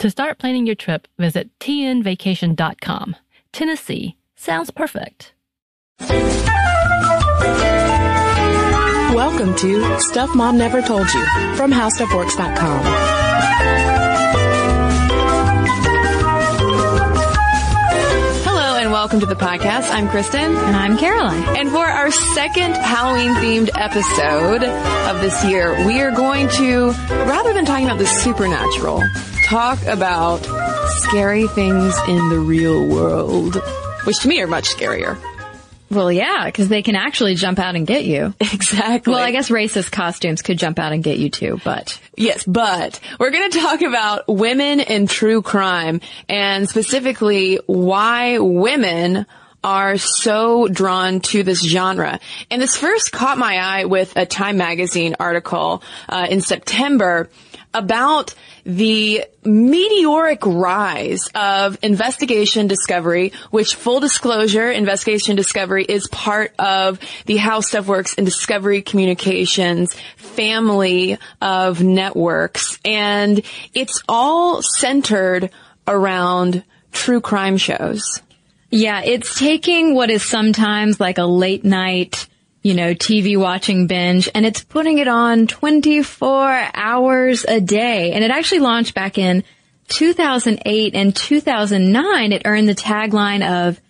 To 0.00 0.10
start 0.10 0.38
planning 0.38 0.64
your 0.64 0.76
trip, 0.76 1.08
visit 1.18 1.50
tnvacation.com. 1.58 3.16
Tennessee 3.52 4.16
sounds 4.36 4.70
perfect. 4.70 5.32
Welcome 9.12 9.56
to 9.56 9.98
Stuff 10.00 10.36
Mom 10.36 10.56
Never 10.56 10.80
Told 10.82 11.12
You 11.12 11.24
from 11.56 11.72
HowStuffWorks.com. 11.72 12.84
Hello 18.44 18.76
and 18.76 18.92
welcome 18.92 19.18
to 19.18 19.26
the 19.26 19.34
podcast. 19.34 19.90
I'm 19.90 20.08
Kristen. 20.08 20.54
And 20.56 20.76
I'm 20.76 20.96
Caroline. 20.96 21.42
And 21.56 21.70
for 21.70 21.84
our 21.84 22.12
second 22.12 22.74
Halloween 22.76 23.34
themed 23.34 23.70
episode 23.74 24.62
of 24.62 25.20
this 25.20 25.44
year, 25.44 25.74
we 25.88 26.00
are 26.00 26.12
going 26.12 26.48
to, 26.50 26.92
rather 27.26 27.52
than 27.52 27.64
talking 27.64 27.86
about 27.86 27.98
the 27.98 28.06
supernatural, 28.06 29.02
talk 29.48 29.82
about 29.86 30.44
scary 31.00 31.46
things 31.46 31.96
in 32.06 32.28
the 32.28 32.38
real 32.38 32.86
world, 32.86 33.56
which 34.04 34.20
to 34.20 34.28
me 34.28 34.42
are 34.42 34.46
much 34.46 34.68
scarier. 34.68 35.18
Well, 35.90 36.12
yeah, 36.12 36.44
because 36.44 36.68
they 36.68 36.82
can 36.82 36.96
actually 36.96 37.34
jump 37.34 37.58
out 37.58 37.74
and 37.74 37.86
get 37.86 38.04
you. 38.04 38.34
Exactly. 38.52 39.10
Well, 39.10 39.22
I 39.22 39.30
guess 39.30 39.48
racist 39.48 39.90
costumes 39.90 40.42
could 40.42 40.58
jump 40.58 40.78
out 40.78 40.92
and 40.92 41.02
get 41.02 41.16
you 41.16 41.30
too, 41.30 41.58
but 41.64 41.98
Yes, 42.14 42.44
but 42.44 43.00
we're 43.18 43.30
going 43.30 43.50
to 43.50 43.58
talk 43.58 43.80
about 43.80 44.28
women 44.28 44.80
in 44.80 45.06
true 45.06 45.40
crime 45.40 46.02
and 46.28 46.68
specifically 46.68 47.58
why 47.64 48.38
women 48.38 49.24
are 49.64 49.96
so 49.96 50.68
drawn 50.68 51.20
to 51.20 51.42
this 51.42 51.64
genre. 51.64 52.20
And 52.50 52.60
this 52.60 52.76
first 52.76 53.12
caught 53.12 53.38
my 53.38 53.56
eye 53.56 53.84
with 53.86 54.14
a 54.16 54.26
Time 54.26 54.58
magazine 54.58 55.16
article 55.18 55.82
uh, 56.06 56.26
in 56.28 56.42
September 56.42 57.30
about 57.72 58.34
the 58.68 59.24
meteoric 59.44 60.44
rise 60.44 61.26
of 61.34 61.78
investigation 61.82 62.66
discovery, 62.66 63.32
which 63.50 63.74
full 63.74 63.98
disclosure, 63.98 64.70
investigation 64.70 65.36
discovery 65.36 65.86
is 65.88 66.06
part 66.08 66.54
of 66.58 67.00
the 67.24 67.38
How 67.38 67.60
Stuff 67.60 67.86
Works 67.86 68.14
and 68.18 68.26
Discovery 68.26 68.82
Communications 68.82 69.94
family 70.16 71.16
of 71.40 71.82
networks. 71.82 72.78
And 72.84 73.40
it's 73.72 74.02
all 74.06 74.60
centered 74.60 75.50
around 75.86 76.62
true 76.92 77.22
crime 77.22 77.56
shows. 77.56 78.20
yeah, 78.70 79.00
it's 79.02 79.38
taking 79.38 79.94
what 79.94 80.10
is 80.10 80.22
sometimes 80.22 81.00
like 81.00 81.16
a 81.16 81.24
late 81.24 81.64
night, 81.64 82.27
you 82.62 82.74
know, 82.74 82.94
TV 82.94 83.38
watching 83.38 83.86
binge 83.86 84.28
and 84.34 84.44
it's 84.44 84.62
putting 84.64 84.98
it 84.98 85.08
on 85.08 85.46
24 85.46 86.68
hours 86.74 87.44
a 87.44 87.60
day. 87.60 88.12
And 88.12 88.24
it 88.24 88.30
actually 88.30 88.60
launched 88.60 88.94
back 88.94 89.18
in 89.18 89.44
2008 89.88 90.94
and 90.94 91.14
2009. 91.14 92.32
It 92.32 92.42
earned 92.44 92.68
the 92.68 92.74
tagline 92.74 93.68
of 93.68 93.80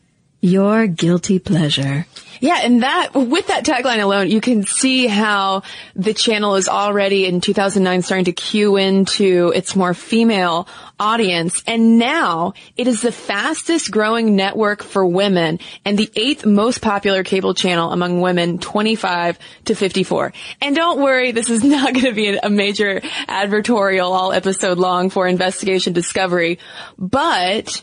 your 0.40 0.86
guilty 0.86 1.38
pleasure. 1.38 2.06
Yeah, 2.40 2.60
and 2.62 2.82
that, 2.84 3.14
with 3.14 3.48
that 3.48 3.64
tagline 3.64 4.00
alone, 4.00 4.30
you 4.30 4.40
can 4.40 4.64
see 4.64 5.06
how 5.06 5.62
the 5.96 6.14
channel 6.14 6.54
is 6.54 6.68
already 6.68 7.26
in 7.26 7.40
2009 7.40 8.02
starting 8.02 8.26
to 8.26 8.32
cue 8.32 8.76
into 8.76 9.52
its 9.54 9.74
more 9.74 9.94
female 9.94 10.68
audience. 11.00 11.62
And 11.66 11.98
now 11.98 12.54
it 12.76 12.86
is 12.86 13.02
the 13.02 13.10
fastest 13.10 13.90
growing 13.90 14.36
network 14.36 14.84
for 14.84 15.04
women 15.04 15.58
and 15.84 15.98
the 15.98 16.10
eighth 16.14 16.46
most 16.46 16.80
popular 16.80 17.24
cable 17.24 17.54
channel 17.54 17.90
among 17.90 18.20
women 18.20 18.58
25 18.58 19.38
to 19.66 19.74
54. 19.74 20.32
And 20.60 20.76
don't 20.76 21.00
worry, 21.00 21.32
this 21.32 21.50
is 21.50 21.64
not 21.68 21.92
going 21.92 22.06
to 22.06 22.12
be 22.12 22.36
a 22.36 22.50
major 22.50 23.00
advertorial 23.28 24.10
all 24.10 24.32
episode 24.32 24.78
long 24.78 25.10
for 25.10 25.26
investigation 25.26 25.92
discovery, 25.92 26.60
but 26.96 27.82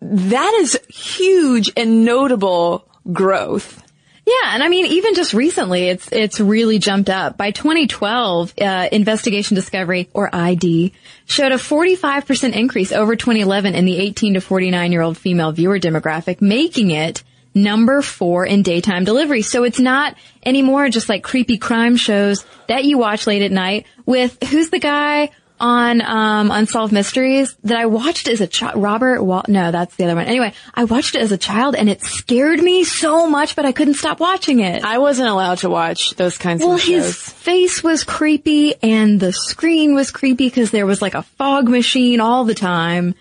that 0.00 0.54
is 0.54 0.78
huge 0.88 1.70
and 1.76 2.04
notable 2.04 2.88
growth. 3.12 3.82
Yeah, 4.28 4.54
and 4.54 4.62
I 4.62 4.68
mean, 4.68 4.84
even 4.84 5.14
just 5.14 5.32
recently, 5.32 5.88
it's 5.88 6.12
it's 6.12 6.38
really 6.38 6.78
jumped 6.78 7.08
up. 7.08 7.38
By 7.38 7.50
2012, 7.50 8.52
uh, 8.60 8.88
Investigation 8.92 9.54
Discovery 9.54 10.10
or 10.12 10.28
ID 10.34 10.92
showed 11.24 11.52
a 11.52 11.56
45% 11.56 12.52
increase 12.52 12.92
over 12.92 13.16
2011 13.16 13.74
in 13.74 13.86
the 13.86 13.96
18 13.96 14.34
to 14.34 14.42
49 14.42 14.92
year 14.92 15.00
old 15.00 15.16
female 15.16 15.52
viewer 15.52 15.78
demographic, 15.78 16.42
making 16.42 16.90
it 16.90 17.22
number 17.54 18.02
four 18.02 18.44
in 18.44 18.62
daytime 18.62 19.04
delivery. 19.04 19.40
So 19.40 19.64
it's 19.64 19.80
not 19.80 20.14
anymore 20.44 20.90
just 20.90 21.08
like 21.08 21.22
creepy 21.22 21.56
crime 21.56 21.96
shows 21.96 22.44
that 22.66 22.84
you 22.84 22.98
watch 22.98 23.26
late 23.26 23.40
at 23.40 23.50
night 23.50 23.86
with 24.04 24.42
who's 24.42 24.68
the 24.68 24.78
guy 24.78 25.30
on 25.60 26.00
um, 26.02 26.50
Unsolved 26.50 26.92
Mysteries 26.92 27.56
that 27.64 27.78
I 27.78 27.86
watched 27.86 28.28
as 28.28 28.40
a 28.40 28.46
child. 28.46 28.82
Robert 28.82 29.22
Wal- 29.22 29.44
no, 29.48 29.70
that's 29.70 29.94
the 29.96 30.04
other 30.04 30.14
one. 30.14 30.26
Anyway, 30.26 30.52
I 30.74 30.84
watched 30.84 31.14
it 31.14 31.20
as 31.20 31.32
a 31.32 31.38
child 31.38 31.74
and 31.74 31.88
it 31.88 32.02
scared 32.02 32.60
me 32.60 32.84
so 32.84 33.28
much, 33.28 33.56
but 33.56 33.64
I 33.64 33.72
couldn't 33.72 33.94
stop 33.94 34.20
watching 34.20 34.60
it. 34.60 34.84
I 34.84 34.98
wasn't 34.98 35.28
allowed 35.28 35.58
to 35.58 35.70
watch 35.70 36.10
those 36.16 36.38
kinds 36.38 36.62
well, 36.62 36.74
of 36.74 36.80
shows. 36.80 36.90
Well, 36.90 37.02
his 37.02 37.32
face 37.32 37.82
was 37.82 38.04
creepy 38.04 38.74
and 38.82 39.20
the 39.20 39.32
screen 39.32 39.94
was 39.94 40.10
creepy 40.10 40.46
because 40.46 40.70
there 40.70 40.86
was 40.86 41.02
like 41.02 41.14
a 41.14 41.22
fog 41.22 41.68
machine 41.68 42.20
all 42.20 42.44
the 42.44 42.54
time. 42.54 43.14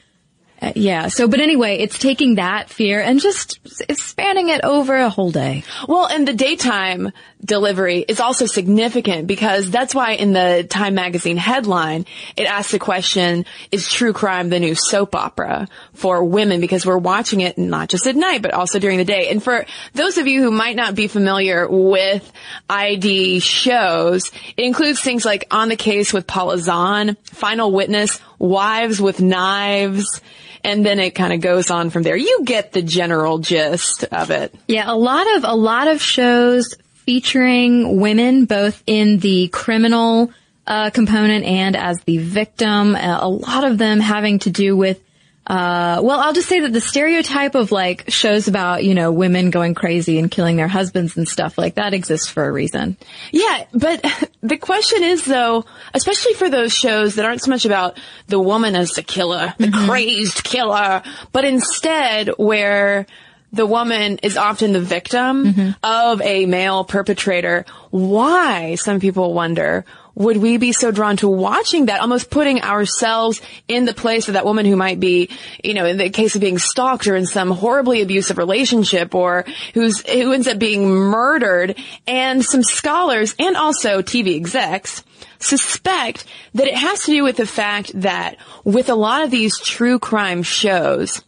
Uh, 0.60 0.74
yeah. 0.76 1.08
So, 1.08 1.28
but 1.28 1.40
anyway, 1.40 1.78
it's 1.78 2.00
taking 2.00 2.36
that 2.36 2.70
fear 2.70 3.00
and 3.00 3.20
just 3.20 3.60
expanding 3.88 4.50
it 4.50 4.62
over 4.64 4.96
a 4.96 5.10
whole 5.10 5.30
day. 5.30 5.64
Well, 5.88 6.08
and 6.08 6.28
the 6.28 6.34
daytime 6.34 7.12
delivery 7.46 8.00
is 8.00 8.20
also 8.20 8.48
significant 8.48 9.28
because 9.28 9.70
that's 9.70 9.94
why 9.94 10.14
in 10.14 10.34
the 10.34 10.66
Time 10.68 10.96
magazine 10.96 11.38
headline, 11.38 12.06
it 12.36 12.46
asks 12.46 12.72
the 12.72 12.80
question, 12.80 13.46
is 13.72 13.88
true 13.88 14.14
crime 14.14 14.50
the 14.50 14.60
new 14.60 14.74
soap 14.74 15.14
opera 15.14 15.68
for 15.94 16.24
women? 16.24 16.60
Because 16.60 16.88
we're 16.88 16.98
watching 16.98 17.42
it 17.42 17.60
not 17.60 17.90
just 17.90 18.08
at 18.08 18.16
night, 18.16 18.42
but 18.42 18.54
also 18.54 18.80
during 18.80 18.98
the 18.98 19.06
day. 19.06 19.30
And 19.30 19.44
for 19.44 19.68
those 19.94 20.18
of 20.18 20.26
you 20.26 20.42
who 20.42 20.50
might 20.50 20.76
not 20.76 20.96
be 20.96 21.08
familiar 21.08 21.68
with 21.70 22.32
ID 22.68 23.42
shows, 23.42 24.32
it 24.58 24.64
includes 24.64 25.02
things 25.02 25.24
like 25.24 25.46
On 25.52 25.70
the 25.70 25.76
Case 25.76 26.14
with 26.14 26.26
Paula 26.26 26.58
Zahn, 26.58 27.16
Final 27.26 27.72
Witness, 27.72 28.20
Wives 28.40 29.00
with 29.00 29.22
Knives, 29.22 30.22
and 30.64 30.86
then 30.86 31.00
it 31.00 31.16
kind 31.16 31.34
of 31.34 31.42
goes 31.42 31.70
on 31.72 31.90
from 31.90 32.04
there. 32.04 32.16
You 32.16 32.42
get 32.44 32.72
the 32.72 32.82
general 32.82 33.40
gist 33.40 34.04
of 34.06 34.32
it. 34.32 34.54
Yeah, 34.68 34.86
a 34.88 34.96
lot 34.96 35.38
of 35.38 35.44
a 35.44 35.56
lot 35.56 35.88
of 35.88 36.02
shows 36.02 36.76
featuring 36.94 38.00
women 38.00 38.46
both 38.46 38.84
in 38.86 39.20
the 39.20 39.48
criminal 39.48 40.32
uh, 40.66 40.90
component 40.90 41.46
and 41.46 41.76
as 41.76 42.02
the 42.02 42.18
victim. 42.18 42.96
Uh, 42.96 43.20
a 43.22 43.30
lot 43.30 43.64
of 43.64 43.78
them 43.78 44.00
having 44.00 44.40
to 44.40 44.50
do 44.50 44.76
with 44.76 45.02
uh, 45.48 46.02
well, 46.04 46.20
I'll 46.20 46.34
just 46.34 46.50
say 46.50 46.60
that 46.60 46.74
the 46.74 46.82
stereotype 46.82 47.56
of 47.56 47.72
like 47.72 48.10
shows 48.10 48.50
about, 48.50 48.84
you 48.84 48.94
know, 48.94 49.12
women 49.14 49.50
going 49.50 49.76
crazy 49.76 50.20
and 50.20 50.30
killing 50.30 50.58
their 50.58 50.68
husbands 50.68 51.16
and 51.16 51.26
stuff 51.28 51.58
like 51.58 51.76
that 51.76 51.94
exists 51.94 52.28
for 52.28 52.46
a 52.46 52.52
reason. 52.52 52.98
Yeah, 53.32 53.64
but 53.74 54.04
the 54.42 54.58
question 54.58 55.04
is 55.04 55.24
though, 55.24 55.64
especially 55.94 56.34
for 56.34 56.50
those 56.50 56.74
shows 56.74 57.16
that 57.16 57.24
aren't 57.26 57.42
so 57.42 57.50
much 57.52 57.66
about 57.66 57.98
the 58.28 58.40
woman 58.40 58.76
as 58.76 58.92
the 58.92 59.04
killer, 59.04 59.54
the 59.58 59.68
Mm-hmm. 59.68 59.86
crazed 59.88 60.44
killer, 60.44 61.02
but 61.32 61.46
instead 61.46 62.28
where 62.38 63.06
the 63.54 63.66
woman 63.66 64.18
is 64.24 64.36
often 64.36 64.74
the 64.74 64.82
victim 64.82 65.46
Mm-hmm. 65.46 65.70
of 65.82 66.22
a 66.22 66.46
male 66.46 66.84
perpetrator. 66.84 67.66
Why, 67.92 68.76
some 68.76 69.00
people 69.00 69.34
wonder, 69.34 69.86
would 70.18 70.38
we 70.38 70.58
be 70.58 70.72
so 70.72 70.90
drawn 70.90 71.16
to 71.18 71.30
watching 71.30 71.86
that, 71.86 72.02
almost 72.02 72.32
putting 72.32 72.62
ourselves 72.64 73.40
in 73.68 73.86
the 73.86 73.94
place 73.94 74.28
of 74.28 74.34
that 74.34 74.46
woman 74.46 74.66
who 74.66 74.76
might 74.76 75.00
be, 75.00 75.30
you 75.64 75.76
know, 75.76 75.86
in 75.86 75.98
the 75.98 76.10
case 76.10 76.34
of 76.34 76.42
being 76.42 76.58
stalked 76.58 77.06
or 77.06 77.16
in 77.16 77.28
some 77.28 77.52
horribly 77.52 78.02
abusive 78.02 78.40
relationship 78.40 79.14
or 79.14 79.46
who's, 79.76 80.02
who 80.02 80.34
ends 80.34 80.48
up 80.48 80.58
being 80.58 80.90
murdered 80.90 81.76
and 82.08 82.44
some 82.44 82.64
scholars 82.64 83.36
and 83.38 83.56
also 83.56 84.02
TV 84.02 84.36
execs 84.36 85.04
suspect 85.40 86.26
that 86.54 86.68
it 86.68 86.76
has 86.76 87.04
to 87.04 87.12
do 87.12 87.24
with 87.24 87.38
the 87.38 87.48
fact 87.48 87.92
that 88.02 88.38
with 88.64 88.90
a 88.90 88.96
lot 88.96 89.24
of 89.24 89.32
these 89.32 89.60
true 89.60 90.00
crime 90.00 90.44
shows, 90.44 91.22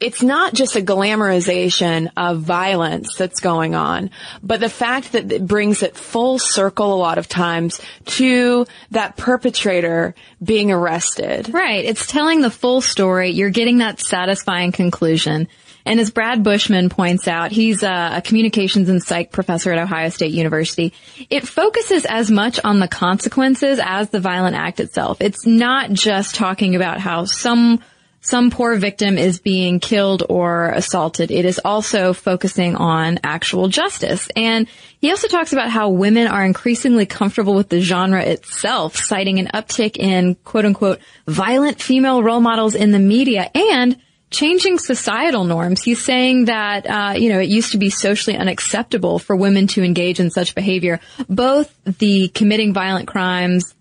it's 0.00 0.22
not 0.22 0.54
just 0.54 0.76
a 0.76 0.80
glamorization 0.80 2.10
of 2.16 2.40
violence 2.40 3.16
that's 3.16 3.40
going 3.40 3.74
on, 3.74 4.10
but 4.42 4.60
the 4.60 4.68
fact 4.68 5.12
that 5.12 5.30
it 5.32 5.46
brings 5.46 5.82
it 5.82 5.96
full 5.96 6.38
circle 6.38 6.94
a 6.94 6.96
lot 6.96 7.18
of 7.18 7.28
times 7.28 7.80
to 8.04 8.66
that 8.90 9.16
perpetrator 9.16 10.14
being 10.42 10.70
arrested. 10.70 11.52
Right. 11.52 11.84
It's 11.84 12.06
telling 12.06 12.40
the 12.40 12.50
full 12.50 12.80
story. 12.80 13.30
You're 13.30 13.50
getting 13.50 13.78
that 13.78 14.00
satisfying 14.00 14.72
conclusion. 14.72 15.48
And 15.88 15.98
as 16.00 16.10
Brad 16.10 16.44
Bushman 16.44 16.90
points 16.90 17.26
out, 17.26 17.50
he's 17.50 17.82
a, 17.82 18.16
a 18.16 18.22
communications 18.22 18.90
and 18.90 19.02
psych 19.02 19.32
professor 19.32 19.72
at 19.72 19.78
Ohio 19.78 20.10
State 20.10 20.32
University. 20.32 20.92
It 21.30 21.48
focuses 21.48 22.04
as 22.04 22.30
much 22.30 22.60
on 22.62 22.78
the 22.78 22.88
consequences 22.88 23.80
as 23.82 24.10
the 24.10 24.20
violent 24.20 24.54
act 24.54 24.80
itself. 24.80 25.22
It's 25.22 25.46
not 25.46 25.90
just 25.90 26.34
talking 26.34 26.76
about 26.76 27.00
how 27.00 27.24
some 27.24 27.82
some 28.20 28.50
poor 28.50 28.76
victim 28.76 29.16
is 29.16 29.38
being 29.38 29.80
killed 29.80 30.24
or 30.28 30.70
assaulted. 30.70 31.30
It 31.30 31.46
is 31.46 31.58
also 31.64 32.12
focusing 32.12 32.76
on 32.76 33.20
actual 33.22 33.68
justice. 33.68 34.28
And 34.36 34.68
he 35.00 35.10
also 35.10 35.28
talks 35.28 35.54
about 35.54 35.70
how 35.70 35.88
women 35.88 36.26
are 36.26 36.44
increasingly 36.44 37.06
comfortable 37.06 37.54
with 37.54 37.70
the 37.70 37.80
genre 37.80 38.22
itself, 38.22 38.96
citing 38.96 39.38
an 39.38 39.46
uptick 39.54 39.96
in 39.96 40.34
quote 40.44 40.66
unquote 40.66 41.00
violent 41.26 41.80
female 41.80 42.22
role 42.22 42.40
models 42.40 42.74
in 42.74 42.90
the 42.90 42.98
media 42.98 43.50
and 43.54 43.96
changing 44.30 44.78
societal 44.78 45.44
norms. 45.44 45.82
He's 45.82 46.04
saying 46.04 46.46
that, 46.46 46.86
uh, 46.86 47.14
you 47.16 47.30
know, 47.30 47.38
it 47.38 47.48
used 47.48 47.72
to 47.72 47.78
be 47.78 47.90
socially 47.90 48.36
unacceptable 48.36 49.18
for 49.18 49.34
women 49.34 49.66
to 49.68 49.82
engage 49.82 50.20
in 50.20 50.30
such 50.30 50.54
behavior, 50.54 51.00
both 51.28 51.74
the 51.84 52.28
committing 52.28 52.72
violent 52.72 53.08
crimes 53.08 53.74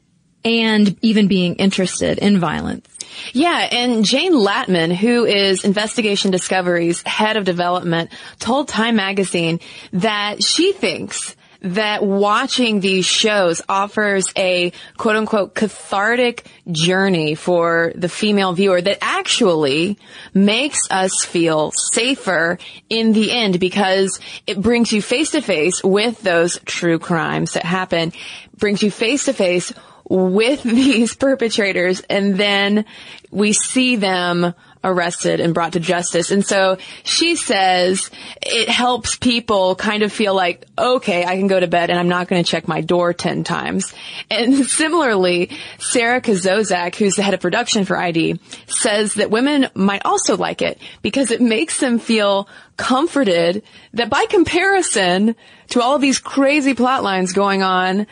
and 0.46 0.98
even 1.02 1.28
being 1.28 1.56
interested 1.56 2.18
in 2.20 2.40
violence. 2.40 2.88
Yeah, 3.34 3.68
and 3.72 4.06
Jane 4.06 4.34
Latman, 4.34 4.96
who 4.96 5.26
is 5.26 5.64
Investigation 5.64 6.32
Discovery's 6.32 7.02
head 7.02 7.36
of 7.36 7.44
development, 7.44 8.12
told 8.40 8.68
Time 8.68 8.96
magazine 8.96 9.60
that 9.94 10.44
she 10.44 10.72
thinks 10.72 11.36
that 11.62 12.04
watching 12.04 12.80
these 12.80 13.06
shows 13.06 13.62
offers 13.68 14.31
a 14.36 14.71
quote 14.98 15.15
unquote 15.15 15.56
cathartic 15.56 16.45
journey 16.71 17.36
for 17.36 17.92
the 17.95 18.09
female 18.09 18.54
viewer 18.54 18.81
that 18.81 18.98
actually 19.01 19.98
makes 20.33 20.80
us 20.92 21.25
feel 21.25 21.71
safer 21.94 22.57
in 22.89 23.13
the 23.13 23.31
end 23.31 23.59
because 23.59 24.19
it 24.45 24.62
brings 24.62 24.92
you 24.92 25.01
face 25.01 25.31
to 25.31 25.42
face 25.42 25.83
with 25.83 26.21
those 26.21 26.59
true 26.65 27.00
crimes 27.00 27.54
that 27.54 27.63
happen, 27.63 28.13
brings 28.57 28.81
you 28.83 28.92
face 28.92 29.25
to 29.25 29.33
face 29.33 29.74
with 30.09 30.63
these 30.63 31.15
perpetrators 31.15 32.01
and 32.09 32.36
then 32.36 32.86
we 33.31 33.54
see 33.54 33.95
them 33.95 34.54
arrested 34.83 35.39
and 35.39 35.54
brought 35.54 35.74
to 35.74 35.80
justice. 35.80 36.31
And 36.31 36.45
so 36.45 36.77
she 37.04 37.36
says 37.36 38.09
it 38.42 38.69
helps 38.69 39.18
people 39.18 39.75
kind 39.75 40.04
of 40.04 40.13
feel 40.13 40.33
like, 40.33 40.65
okay, 40.77 41.25
I 41.25 41.36
can 41.36 41.48
go 41.48 41.59
to 41.59 41.68
bed 41.68 41.89
and 41.89 42.00
I'm 42.00 42.07
not 42.07 42.27
going 42.27 42.44
to 42.44 42.50
check 42.50 42.68
my 42.68 42.81
door 42.81 43.13
10 43.13 43.44
times. 43.44 43.94
And 44.30 44.65
similarly, 44.69 45.51
Sarah 45.80 46.21
Kazozak, 46.21 46.95
who's 46.95 47.15
the 47.15 47.24
head 47.24 47.33
of 47.33 47.42
production 47.42 47.86
for 47.86 47.98
ID, 47.98 48.39
says 48.68 49.15
that 49.15 49.31
women 49.31 49.68
might 49.74 50.06
also 50.06 50.38
like 50.38 50.62
it 50.62 50.80
because 51.01 51.31
it 51.31 51.42
makes 51.42 51.80
them 51.80 52.00
feel 52.00 52.48
comforted 52.77 53.63
that 53.94 54.10
by 54.10 54.25
comparison 54.25 55.36
to 55.69 55.81
all 55.81 55.95
of 55.95 56.01
these 56.01 56.19
crazy 56.19 56.74
plot 56.74 57.03
lines 57.03 57.33
going 57.33 57.63
on, 57.63 58.07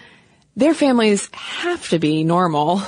their 0.56 0.74
families 0.74 1.30
have 1.34 1.88
to 1.90 2.00
be 2.00 2.24
normal. 2.24 2.82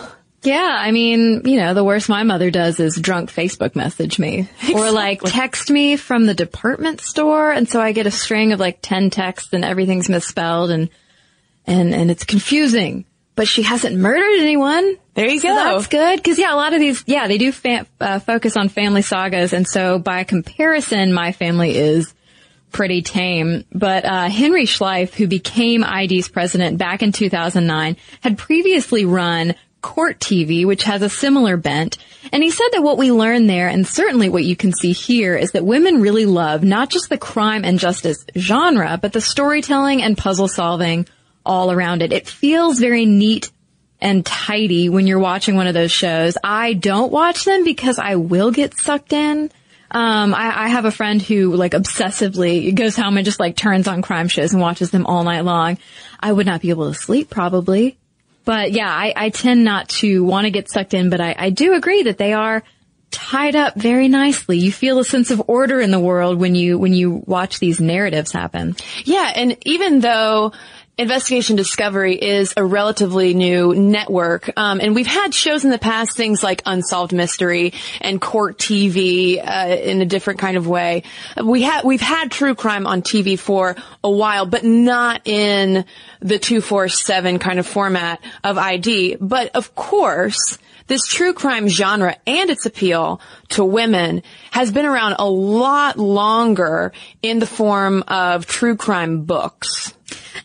Yeah, 0.44 0.78
I 0.80 0.92
mean, 0.92 1.42
you 1.46 1.58
know, 1.58 1.74
the 1.74 1.84
worst 1.84 2.08
my 2.10 2.24
mother 2.24 2.52
does 2.52 2.80
is 2.80 2.96
drunk 2.96 3.32
Facebook 3.32 3.76
message 3.76 4.18
me 4.20 4.48
or 4.74 4.92
like 4.92 5.22
text 5.22 5.70
me 5.70 5.98
from 5.98 6.26
the 6.26 6.34
department 6.34 7.02
store. 7.02 7.52
And 7.52 7.68
so 7.68 7.82
I 7.82 7.92
get 7.92 8.06
a 8.08 8.12
string 8.12 8.54
of 8.54 8.60
like 8.60 8.80
10 8.82 9.10
texts 9.10 9.52
and 9.52 9.66
everything's 9.66 10.08
misspelled 10.10 10.70
and, 10.70 10.90
and, 11.66 11.94
and 11.94 12.10
it's 12.12 12.24
confusing, 12.24 13.04
but 13.36 13.48
she 13.48 13.64
hasn't 13.64 13.98
murdered 13.98 14.40
anyone. 14.40 14.96
There 15.16 15.28
you 15.28 15.40
So 15.40 15.50
go. 15.50 15.56
that's 15.56 15.88
good. 15.88 16.24
Cause 16.24 16.40
yeah, 16.40 16.54
a 16.54 16.56
lot 16.56 16.74
of 16.74 16.80
these, 16.80 17.04
yeah, 17.08 17.28
they 17.28 17.40
do 17.40 17.52
fa- 17.52 17.88
uh, 18.00 18.20
focus 18.20 18.56
on 18.56 18.70
family 18.70 19.02
sagas. 19.02 19.52
And 19.52 19.68
so 19.68 20.00
by 20.00 20.24
comparison, 20.24 21.12
my 21.14 21.32
family 21.34 21.76
is 21.76 22.14
pretty 22.78 23.02
tame. 23.02 23.66
But 23.72 24.06
uh, 24.06 24.30
Henry 24.30 24.66
Schleif, 24.66 25.16
who 25.16 25.26
became 25.26 25.84
ID's 25.84 26.30
president 26.30 26.78
back 26.78 27.02
in 27.02 27.12
2009, 27.12 27.98
had 28.22 28.38
previously 28.38 29.04
run 29.04 29.56
Court 29.82 30.20
TV, 30.20 30.64
which 30.64 30.84
has 30.84 31.02
a 31.02 31.10
similar 31.10 31.58
bent. 31.58 31.98
And 32.32 32.44
he 32.44 32.52
said 32.52 32.68
that 32.74 32.84
what 32.84 33.00
we 33.00 33.12
learned 33.12 33.50
there, 33.50 33.68
and 33.68 33.88
certainly 33.88 34.30
what 34.30 34.44
you 34.44 34.56
can 34.56 34.74
see 34.74 34.92
here, 34.92 35.36
is 35.36 35.54
that 35.54 35.66
women 35.66 36.02
really 36.02 36.28
love 36.28 36.64
not 36.64 36.92
just 36.92 37.10
the 37.10 37.18
crime 37.18 37.66
and 37.66 37.80
justice 37.80 38.24
genre, 38.38 39.00
but 39.02 39.12
the 39.12 39.22
storytelling 39.22 40.04
and 40.04 40.16
puzzle 40.16 40.48
solving 40.48 41.08
all 41.44 41.72
around 41.72 42.04
it. 42.04 42.14
It 42.14 42.30
feels 42.30 42.78
very 42.78 43.08
neat 43.08 43.50
and 44.00 44.24
tidy 44.24 44.88
when 44.88 45.08
you're 45.08 45.18
watching 45.18 45.56
one 45.56 45.66
of 45.66 45.74
those 45.74 45.92
shows. 45.92 46.38
I 46.44 46.74
don't 46.74 47.12
watch 47.12 47.44
them 47.44 47.64
because 47.64 47.98
I 47.98 48.18
will 48.18 48.52
get 48.52 48.78
sucked 48.78 49.14
in. 49.14 49.50
Um, 49.90 50.34
I, 50.34 50.66
I 50.66 50.68
have 50.70 50.86
a 50.86 50.92
friend 50.92 51.22
who 51.22 51.56
like 51.56 51.72
obsessively 51.72 52.74
goes 52.76 52.96
home 52.96 53.18
and 53.18 53.26
just 53.26 53.40
like 53.40 53.56
turns 53.56 53.88
on 53.88 54.02
crime 54.02 54.28
shows 54.28 54.54
and 54.54 54.62
watches 54.62 54.92
them 54.92 55.06
all 55.06 55.24
night 55.24 55.42
long. 55.42 55.78
I 56.20 56.32
would 56.32 56.46
not 56.46 56.62
be 56.62 56.70
able 56.70 56.92
to 56.92 56.98
sleep 56.98 57.30
probably. 57.30 57.98
But 58.44 58.72
yeah, 58.72 58.90
I, 58.90 59.14
I 59.16 59.30
tend 59.30 59.64
not 59.64 59.90
to 59.90 60.24
want 60.24 60.46
to 60.46 60.52
get 60.52 60.70
sucked 60.70 60.94
in, 60.94 61.10
but 61.10 61.20
I, 61.20 61.36
I 61.38 61.50
do 61.50 61.74
agree 61.74 62.04
that 62.04 62.18
they 62.18 62.34
are 62.34 62.64
tied 63.12 63.56
up 63.56 63.76
very 63.76 64.08
nicely. 64.08 64.58
You 64.58 64.72
feel 64.72 65.00
a 65.00 65.04
sense 65.04 65.32
of 65.32 65.42
order 65.48 65.82
in 65.82 65.92
the 65.92 66.00
world 66.00 66.38
when 66.38 66.56
you, 66.56 66.78
when 66.78 66.94
you 66.94 67.24
watch 67.26 67.60
these 67.60 67.82
narratives 67.82 68.32
happen. 68.32 68.76
Yeah, 69.04 69.32
and 69.36 69.58
even 69.66 70.00
though 70.00 70.54
Investigation 71.00 71.56
Discovery 71.56 72.16
is 72.16 72.56
a 72.58 72.66
relatively 72.66 73.36
new 73.36 73.76
network, 73.76 74.50
um, 74.58 74.80
and 74.82 74.96
we've 74.96 75.06
had 75.06 75.32
shows 75.32 75.64
in 75.64 75.70
the 75.70 75.78
past, 75.78 76.18
things 76.18 76.42
like 76.42 76.64
Unsolved 76.66 77.14
Mystery 77.14 77.74
and 78.02 78.20
Court 78.20 78.58
TV 78.58 79.38
uh, 79.38 79.76
in 79.76 80.02
a 80.02 80.08
different 80.08 80.40
kind 80.40 80.58
of 80.58 80.66
way. 80.66 81.04
We 81.44 81.62
had 81.62 81.84
we've 81.84 82.02
had 82.02 82.32
true 82.32 82.56
crime 82.56 82.88
on 82.88 83.04
TV 83.04 83.38
for 83.38 83.76
a 84.04 84.10
while, 84.10 84.48
but 84.48 84.64
not 84.64 85.28
in 85.28 85.86
the 86.20 86.40
two 86.40 86.62
four 86.62 86.90
seven 86.90 87.38
kind 87.38 87.60
of 87.60 87.68
format 87.68 88.20
of 88.44 88.58
ID. 88.58 89.18
But 89.22 89.56
of 89.56 89.76
course. 89.76 90.58
This 90.88 91.06
true 91.06 91.34
crime 91.34 91.68
genre 91.68 92.16
and 92.26 92.50
its 92.50 92.66
appeal 92.66 93.22
to 93.50 93.64
women 93.64 94.24
has 94.52 94.72
been 94.72 94.86
around 94.86 95.18
a 95.20 95.30
lot 95.30 96.00
longer 96.00 96.94
in 97.22 97.40
the 97.40 97.48
form 97.48 98.04
of 98.08 98.46
true 98.46 98.76
crime 98.78 99.24
books. 99.24 99.94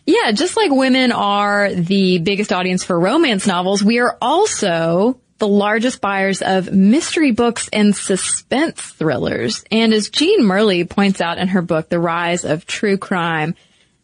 Yeah, 0.05 0.31
just 0.33 0.57
like 0.57 0.69
women 0.69 1.11
are 1.11 1.73
the 1.73 2.19
biggest 2.19 2.51
audience 2.51 2.83
for 2.83 2.99
romance 2.99 3.47
novels, 3.47 3.81
we 3.81 3.99
are 3.99 4.17
also 4.21 5.19
the 5.37 5.47
largest 5.47 6.01
buyers 6.01 6.41
of 6.41 6.71
mystery 6.71 7.31
books 7.31 7.69
and 7.73 7.95
suspense 7.95 8.81
thrillers. 8.81 9.63
And 9.71 9.93
as 9.93 10.09
Jean 10.09 10.43
Murley 10.43 10.83
points 10.85 11.21
out 11.21 11.37
in 11.37 11.49
her 11.49 11.61
book, 11.61 11.89
The 11.89 11.99
Rise 11.99 12.45
of 12.45 12.65
True 12.65 12.97
Crime, 12.97 13.55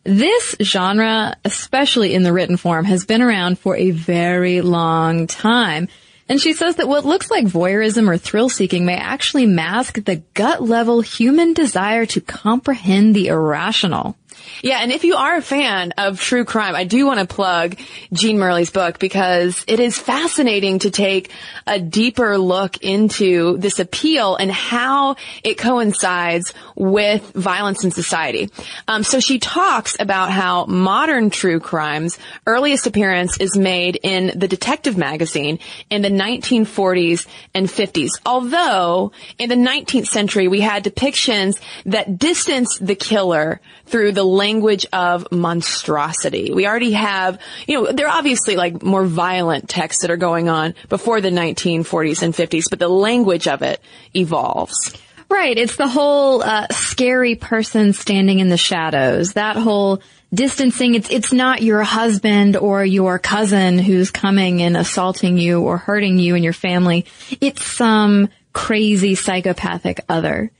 this 0.03 0.55
genre, 0.62 1.36
especially 1.46 2.13
in 2.13 2.24
the 2.24 2.34
written 2.34 2.58
form, 2.58 2.86
has 2.86 3.05
been 3.05 3.22
around 3.22 3.60
for 3.60 3.75
a 3.75 3.91
very 3.91 4.62
long 4.62 5.27
time. 5.27 5.88
And 6.29 6.39
she 6.39 6.53
says 6.53 6.75
that 6.75 6.88
what 6.88 7.05
looks 7.05 7.31
like 7.31 7.45
voyeurism 7.45 8.07
or 8.07 8.19
thrill 8.19 8.50
seeking 8.50 8.86
may 8.86 8.95
actually 8.95 9.48
mask 9.48 10.05
the 10.05 10.17
gut 10.36 10.62
level 10.62 11.01
human 11.01 11.53
desire 11.53 12.05
to 12.05 12.21
comprehend 12.21 13.15
the 13.15 13.27
irrational. 13.27 14.15
Yeah, 14.62 14.79
and 14.81 14.91
if 14.91 15.03
you 15.03 15.15
are 15.15 15.38
a 15.38 15.41
fan 15.41 15.93
of 15.98 16.19
true 16.19 16.46
crime, 16.46 16.75
I 16.75 16.84
do 16.84 17.05
want 17.05 17.19
to 17.19 17.25
plug 17.25 17.77
Jean 18.12 18.38
Murley's 18.38 18.69
book 18.69 19.00
because 19.00 19.63
it 19.67 19.79
is 19.79 19.98
fascinating 19.98 20.79
to 20.79 20.91
take 20.91 21.31
a 21.65 21.79
deeper 21.79 22.38
look 22.38 22.77
into 22.84 23.58
this 23.58 23.79
appeal 23.79 24.36
and 24.36 24.51
how 24.51 25.15
it 25.43 25.58
coincides 25.58 26.53
with 26.75 27.31
violence 27.34 27.84
in 27.84 27.91
society. 27.91 28.50
Um, 28.88 29.03
so 29.03 29.19
she 29.19 29.39
talks 29.39 29.96
about 30.00 30.31
how 30.31 30.65
modern 30.65 31.29
true 31.29 31.60
crimes 31.60 32.17
earliest 32.46 32.88
appearance 32.88 33.38
is 33.39 33.58
made 33.58 34.00
in 34.01 34.38
the 34.38 34.48
detective 34.48 34.98
magazine 34.98 35.60
in 35.89 36.01
the 36.01 36.10
1940s 36.10 37.27
and 37.53 37.67
50s. 37.67 38.12
Although 38.25 39.12
in 39.38 39.50
the 39.50 39.55
19th 39.55 40.08
century 40.08 40.48
we 40.48 40.62
had 40.62 40.84
depictions 40.84 41.60
that 41.86 42.17
distanced 42.17 42.86
the 42.86 42.96
killer 42.96 43.62
through 43.89 44.12
the 44.13 44.24
language 44.24 44.86
of 44.93 45.31
monstrosity. 45.31 46.51
We 46.53 46.67
already 46.67 46.91
have, 46.91 47.39
you 47.67 47.75
know, 47.75 47.91
there 47.91 48.08
are 48.08 48.17
obviously 48.17 48.55
like 48.55 48.84
more 48.84 49.05
violent 49.05 49.67
texts 49.67 50.01
that 50.03 50.12
are 50.12 50.17
going 50.17 50.50
on 50.50 50.75
before 50.89 51.22
the 51.22 51.29
1940s 51.29 52.22
and 52.22 52.34
50s, 52.34 52.65
but 52.69 52.79
the 52.79 52.88
language 52.88 53.48
of 53.48 53.62
it 53.62 53.81
evolves. 54.15 54.93
Right. 55.29 55.58
It's 55.58 55.75
the 55.75 55.88
whole 55.88 56.41
uh, 56.41 56.67
scary 56.72 57.36
person 57.36 57.93
standing 57.93 58.39
in 58.39 58.50
the 58.50 58.58
shadows. 58.58 59.34
That 59.34 59.58
whole 59.58 60.01
distancing. 60.34 60.96
It's 60.96 61.10
it's 61.10 61.31
not 61.31 61.62
your 61.62 61.84
husband 61.84 62.58
or 62.58 62.84
your 62.84 63.19
cousin 63.19 63.77
who's 63.77 64.12
coming 64.12 64.62
and 64.62 64.75
assaulting 64.75 65.38
you 65.38 65.62
or 65.62 65.77
hurting 65.77 66.17
you 66.17 66.36
and 66.36 66.43
your 66.43 66.53
family. 66.53 67.05
It's 67.41 67.63
some 67.63 68.29
crazy 68.53 69.15
psychopathic 69.15 70.01
other. 70.10 70.51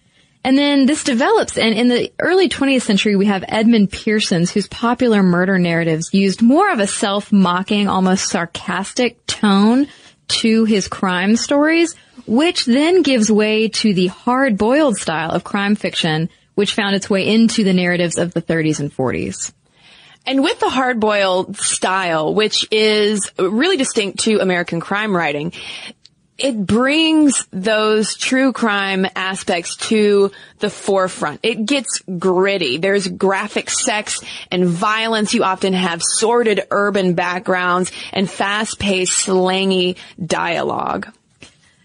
And 0.43 0.58
then 0.58 0.86
this 0.86 1.03
develops, 1.03 1.58
and 1.58 1.75
in 1.75 1.89
the 1.89 2.12
early 2.17 2.48
20th 2.48 2.84
century, 2.84 3.15
we 3.15 3.25
have 3.25 3.43
Edmund 3.48 3.91
Pearson's, 3.91 4.51
whose 4.51 4.67
popular 4.67 5.22
murder 5.22 5.60
narratives 5.60 6.13
used 6.13 6.41
more 6.41 6.72
of 6.72 6.79
a 6.79 6.88
self-mocking, 6.88 7.89
almost 7.89 8.29
sarcastic 8.29 9.25
tone 9.27 9.88
to 10.29 10.63
his 10.63 10.88
crime 10.88 11.36
stories, 11.36 11.93
which 12.25 12.65
then 12.65 13.01
gives 13.01 13.29
way 13.29 13.67
to 13.67 13.93
the 13.93 14.08
hard-boiled 14.08 14.96
style 14.96 15.31
of 15.31 15.43
crime 15.43 15.75
fiction, 15.75 16.29
which 16.55 16.74
found 16.74 16.96
its 16.96 17.10
way 17.10 17.27
into 17.27 17.63
the 17.63 17.74
narratives 17.74 18.17
of 18.17 18.34
the 18.34 18.41
30s 18.41 18.79
and 18.79 18.96
40s. 18.96 19.51
And 20.25 20.43
with 20.43 20.60
the 20.60 20.69
hard-boiled 20.69 21.58
style, 21.58 22.36
which 22.36 22.67
is 22.72 23.31
really 23.38 23.77
distinct 23.77 24.19
to 24.19 24.39
American 24.39 24.79
crime 24.79 25.15
writing, 25.15 25.53
it 26.39 26.65
brings 26.65 27.48
those 27.51 28.15
true 28.15 28.53
crime 28.53 29.05
aspects 29.15 29.75
to 29.75 30.31
the 30.60 30.69
forefront. 30.69 31.39
It 31.43 31.65
gets 31.65 32.01
gritty. 32.17 32.77
There's 32.77 33.08
graphic 33.08 33.69
sex 33.69 34.22
and 34.51 34.65
violence. 34.65 35.34
You 35.34 35.43
often 35.43 35.74
have 35.74 36.01
sordid 36.03 36.62
urban 36.72 37.13
backgrounds 37.13 37.91
and 38.13 38.29
fast-paced 38.29 39.13
slangy 39.13 39.98
dialogue. 40.24 41.08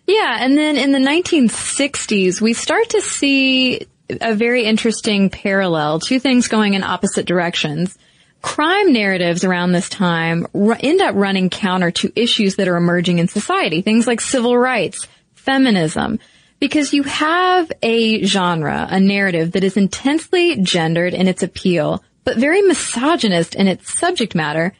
Yeah, 0.06 0.36
and 0.40 0.56
then 0.56 0.76
in 0.76 0.92
the 0.92 0.98
1960s, 0.98 2.40
we 2.40 2.52
start 2.52 2.90
to 2.90 3.00
see 3.00 3.86
a 4.08 4.34
very 4.34 4.64
interesting 4.64 5.30
parallel, 5.30 5.98
two 6.00 6.20
things 6.20 6.48
going 6.48 6.74
in 6.74 6.84
opposite 6.84 7.26
directions 7.26 7.96
crime 8.44 8.92
narratives 8.92 9.42
around 9.42 9.72
this 9.72 9.88
time 9.88 10.46
end 10.54 11.00
up 11.00 11.14
running 11.14 11.48
counter 11.48 11.90
to 11.90 12.12
issues 12.14 12.56
that 12.56 12.68
are 12.68 12.76
emerging 12.76 13.18
in 13.18 13.26
society. 13.26 13.80
Things 13.80 14.06
like 14.06 14.20
civil 14.20 14.56
rights, 14.56 15.08
feminism, 15.32 16.18
because 16.60 16.92
you 16.92 17.04
have 17.04 17.72
a 17.82 18.22
genre, 18.22 18.86
a 18.90 19.00
narrative 19.00 19.52
that 19.52 19.64
is 19.64 19.78
intensely 19.78 20.56
gendered 20.56 21.14
in 21.14 21.26
its 21.26 21.42
appeal, 21.42 22.04
but 22.24 22.36
very 22.36 22.60
misogynist 22.60 23.54
in 23.54 23.66
its 23.66 23.98
subject 23.98 24.34
matter. 24.34 24.74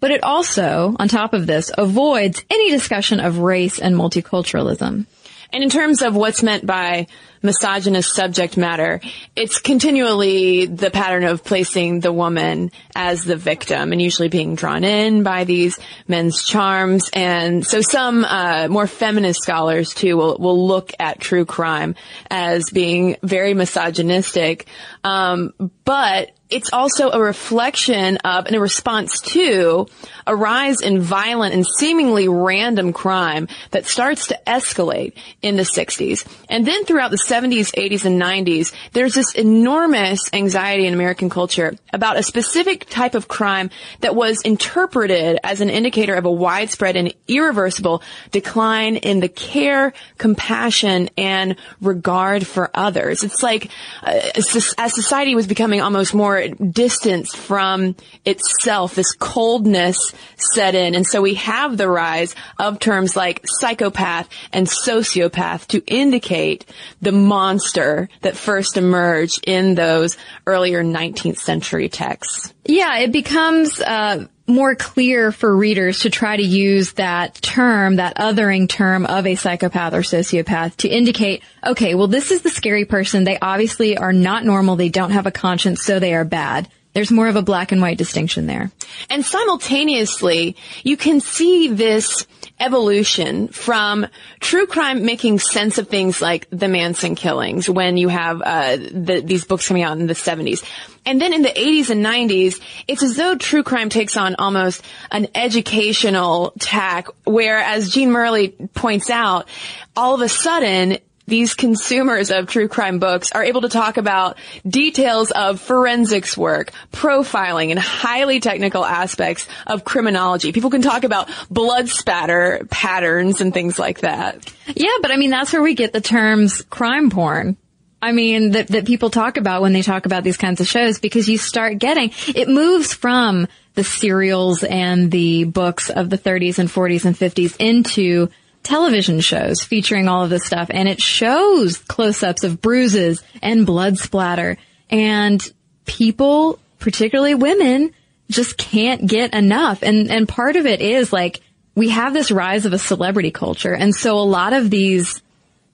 But 0.00 0.12
it 0.12 0.24
also, 0.24 0.96
on 0.98 1.08
top 1.08 1.34
of 1.34 1.46
this, 1.46 1.70
avoids 1.76 2.42
any 2.48 2.70
discussion 2.70 3.20
of 3.20 3.40
race 3.40 3.78
and 3.78 3.94
multiculturalism. 3.94 5.04
And 5.52 5.62
in 5.62 5.70
terms 5.70 6.02
of 6.02 6.14
what's 6.14 6.42
meant 6.42 6.66
by 6.66 7.06
misogynist 7.42 8.14
subject 8.14 8.56
matter, 8.56 9.00
it's 9.34 9.58
continually 9.58 10.66
the 10.66 10.90
pattern 10.90 11.24
of 11.24 11.42
placing 11.42 12.00
the 12.00 12.12
woman 12.12 12.70
as 12.94 13.24
the 13.24 13.36
victim 13.36 13.92
and 13.92 14.00
usually 14.00 14.28
being 14.28 14.54
drawn 14.54 14.84
in 14.84 15.22
by 15.22 15.44
these 15.44 15.78
men's 16.06 16.44
charms. 16.44 17.08
And 17.12 17.66
so 17.66 17.80
some 17.80 18.24
uh, 18.24 18.68
more 18.68 18.86
feminist 18.86 19.42
scholars 19.42 19.94
too 19.94 20.16
will, 20.16 20.38
will 20.38 20.66
look 20.66 20.92
at 20.98 21.20
true 21.20 21.44
crime 21.44 21.94
as 22.30 22.70
being 22.70 23.16
very 23.22 23.54
misogynistic. 23.54 24.66
Um, 25.02 25.54
but 25.84 26.32
it's 26.50 26.70
also 26.72 27.10
a 27.10 27.20
reflection 27.20 28.16
of 28.18 28.46
and 28.46 28.56
a 28.56 28.60
response 28.60 29.20
to 29.20 29.86
a 30.26 30.34
rise 30.34 30.80
in 30.80 31.00
violent 31.00 31.54
and 31.54 31.66
seemingly 31.66 32.28
random 32.28 32.92
crime 32.92 33.48
that 33.70 33.86
starts 33.86 34.28
to 34.28 34.40
escalate 34.46 35.14
in 35.42 35.56
the 35.56 35.62
60s. 35.62 36.26
And 36.48 36.66
then 36.66 36.84
throughout 36.84 37.10
the 37.10 37.18
70s, 37.18 37.72
80s, 37.74 38.04
and 38.04 38.20
90s, 38.20 38.72
there's 38.92 39.14
this 39.14 39.34
enormous 39.34 40.20
anxiety 40.32 40.86
in 40.86 40.94
American 40.94 41.30
culture 41.30 41.76
about 41.92 42.18
a 42.18 42.22
specific 42.22 42.88
type 42.88 43.14
of 43.14 43.28
crime 43.28 43.70
that 44.00 44.14
was 44.14 44.40
interpreted 44.42 45.38
as 45.44 45.60
an 45.60 45.70
indicator 45.70 46.14
of 46.14 46.24
a 46.24 46.30
widespread 46.30 46.96
and 46.96 47.14
irreversible 47.28 48.02
decline 48.30 48.96
in 48.96 49.20
the 49.20 49.28
care, 49.28 49.92
compassion, 50.18 51.08
and 51.16 51.56
regard 51.80 52.46
for 52.46 52.70
others. 52.74 53.22
It's 53.22 53.42
like 53.42 53.70
uh, 54.02 54.20
as 54.36 54.94
society 54.94 55.34
was 55.34 55.46
becoming 55.46 55.80
almost 55.80 56.14
more 56.14 56.39
distanced 56.48 57.36
from 57.36 57.96
itself, 58.24 58.94
this 58.94 59.12
coldness 59.12 60.12
set 60.36 60.74
in. 60.74 60.94
And 60.94 61.06
so 61.06 61.22
we 61.22 61.34
have 61.34 61.76
the 61.76 61.88
rise 61.88 62.34
of 62.58 62.78
terms 62.78 63.16
like 63.16 63.42
psychopath 63.44 64.28
and 64.52 64.66
sociopath 64.66 65.66
to 65.68 65.82
indicate 65.86 66.64
the 67.00 67.12
monster 67.12 68.08
that 68.22 68.36
first 68.36 68.76
emerged 68.76 69.44
in 69.46 69.74
those 69.74 70.16
earlier 70.46 70.82
19th 70.82 71.38
century 71.38 71.88
texts. 71.88 72.52
Yeah, 72.64 72.98
it 72.98 73.12
becomes 73.12 73.80
uh, 73.80 74.26
more 74.50 74.74
clear 74.74 75.32
for 75.32 75.56
readers 75.56 76.00
to 76.00 76.10
try 76.10 76.36
to 76.36 76.42
use 76.42 76.92
that 76.92 77.34
term, 77.34 77.96
that 77.96 78.16
othering 78.16 78.68
term 78.68 79.06
of 79.06 79.26
a 79.26 79.34
psychopath 79.34 79.94
or 79.94 80.02
sociopath 80.02 80.76
to 80.78 80.88
indicate, 80.88 81.42
okay, 81.64 81.94
well, 81.94 82.06
this 82.06 82.30
is 82.30 82.42
the 82.42 82.50
scary 82.50 82.84
person. 82.84 83.24
They 83.24 83.38
obviously 83.38 83.96
are 83.96 84.12
not 84.12 84.44
normal. 84.44 84.76
They 84.76 84.88
don't 84.88 85.12
have 85.12 85.26
a 85.26 85.30
conscience, 85.30 85.82
so 85.82 85.98
they 85.98 86.14
are 86.14 86.24
bad. 86.24 86.68
There's 86.92 87.10
more 87.10 87.28
of 87.28 87.36
a 87.36 87.42
black 87.42 87.70
and 87.70 87.80
white 87.80 87.98
distinction 87.98 88.46
there. 88.46 88.70
And 89.08 89.24
simultaneously, 89.24 90.56
you 90.82 90.96
can 90.96 91.20
see 91.20 91.68
this 91.68 92.26
evolution 92.58 93.48
from 93.48 94.06
true 94.40 94.66
crime 94.66 95.04
making 95.04 95.38
sense 95.38 95.78
of 95.78 95.88
things 95.88 96.20
like 96.20 96.48
the 96.50 96.68
Manson 96.68 97.14
killings 97.14 97.70
when 97.70 97.96
you 97.96 98.08
have 98.08 98.42
uh, 98.42 98.76
the, 98.76 99.22
these 99.24 99.44
books 99.44 99.68
coming 99.68 99.82
out 99.82 99.98
in 99.98 100.06
the 100.06 100.14
70s. 100.14 100.64
And 101.06 101.20
then 101.20 101.32
in 101.32 101.42
the 101.42 101.48
80s 101.48 101.90
and 101.90 102.04
90s, 102.04 102.60
it's 102.86 103.02
as 103.02 103.16
though 103.16 103.36
true 103.36 103.62
crime 103.62 103.88
takes 103.88 104.16
on 104.16 104.34
almost 104.34 104.84
an 105.10 105.28
educational 105.34 106.52
tack, 106.58 107.06
where, 107.24 107.58
as 107.58 107.90
Jean 107.90 108.10
Murley 108.10 108.48
points 108.48 109.08
out, 109.08 109.48
all 109.96 110.14
of 110.14 110.20
a 110.20 110.28
sudden, 110.28 110.98
these 111.30 111.54
consumers 111.54 112.30
of 112.30 112.46
true 112.46 112.68
crime 112.68 112.98
books 112.98 113.32
are 113.32 113.42
able 113.42 113.62
to 113.62 113.70
talk 113.70 113.96
about 113.96 114.36
details 114.68 115.30
of 115.30 115.60
forensics 115.60 116.36
work, 116.36 116.72
profiling, 116.92 117.70
and 117.70 117.78
highly 117.78 118.40
technical 118.40 118.84
aspects 118.84 119.48
of 119.66 119.84
criminology. 119.84 120.52
People 120.52 120.70
can 120.70 120.82
talk 120.82 121.04
about 121.04 121.30
blood 121.50 121.88
spatter 121.88 122.66
patterns 122.70 123.40
and 123.40 123.54
things 123.54 123.78
like 123.78 124.00
that. 124.00 124.52
Yeah, 124.74 124.98
but 125.00 125.10
I 125.10 125.16
mean, 125.16 125.30
that's 125.30 125.52
where 125.52 125.62
we 125.62 125.74
get 125.74 125.94
the 125.94 126.02
terms 126.02 126.60
crime 126.62 127.08
porn. 127.08 127.56
I 128.02 128.12
mean, 128.12 128.52
that, 128.52 128.68
that 128.68 128.86
people 128.86 129.10
talk 129.10 129.36
about 129.36 129.62
when 129.62 129.72
they 129.72 129.82
talk 129.82 130.06
about 130.06 130.24
these 130.24 130.38
kinds 130.38 130.60
of 130.60 130.66
shows 130.66 130.98
because 130.98 131.28
you 131.28 131.36
start 131.38 131.78
getting, 131.78 132.12
it 132.28 132.48
moves 132.48 132.94
from 132.94 133.46
the 133.74 133.84
serials 133.84 134.64
and 134.64 135.10
the 135.10 135.44
books 135.44 135.90
of 135.90 136.10
the 136.10 136.18
30s 136.18 136.58
and 136.58 136.68
40s 136.68 137.04
and 137.04 137.14
50s 137.16 137.56
into 137.58 138.28
television 138.62 139.20
shows 139.20 139.62
featuring 139.62 140.08
all 140.08 140.24
of 140.24 140.30
this 140.30 140.44
stuff 140.44 140.68
and 140.70 140.88
it 140.88 141.00
shows 141.00 141.78
close-ups 141.78 142.44
of 142.44 142.60
bruises 142.60 143.22
and 143.42 143.66
blood 143.66 143.98
splatter 143.98 144.56
and 144.90 145.42
people, 145.86 146.58
particularly 146.78 147.34
women, 147.34 147.92
just 148.28 148.56
can't 148.56 149.06
get 149.06 149.34
enough. 149.34 149.82
And, 149.82 150.10
and 150.10 150.28
part 150.28 150.56
of 150.56 150.66
it 150.66 150.80
is 150.80 151.12
like, 151.12 151.40
we 151.74 151.90
have 151.90 152.12
this 152.12 152.30
rise 152.30 152.66
of 152.66 152.72
a 152.72 152.78
celebrity 152.78 153.30
culture. 153.30 153.74
And 153.74 153.94
so 153.94 154.18
a 154.18 154.20
lot 154.20 154.52
of 154.52 154.70
these 154.70 155.22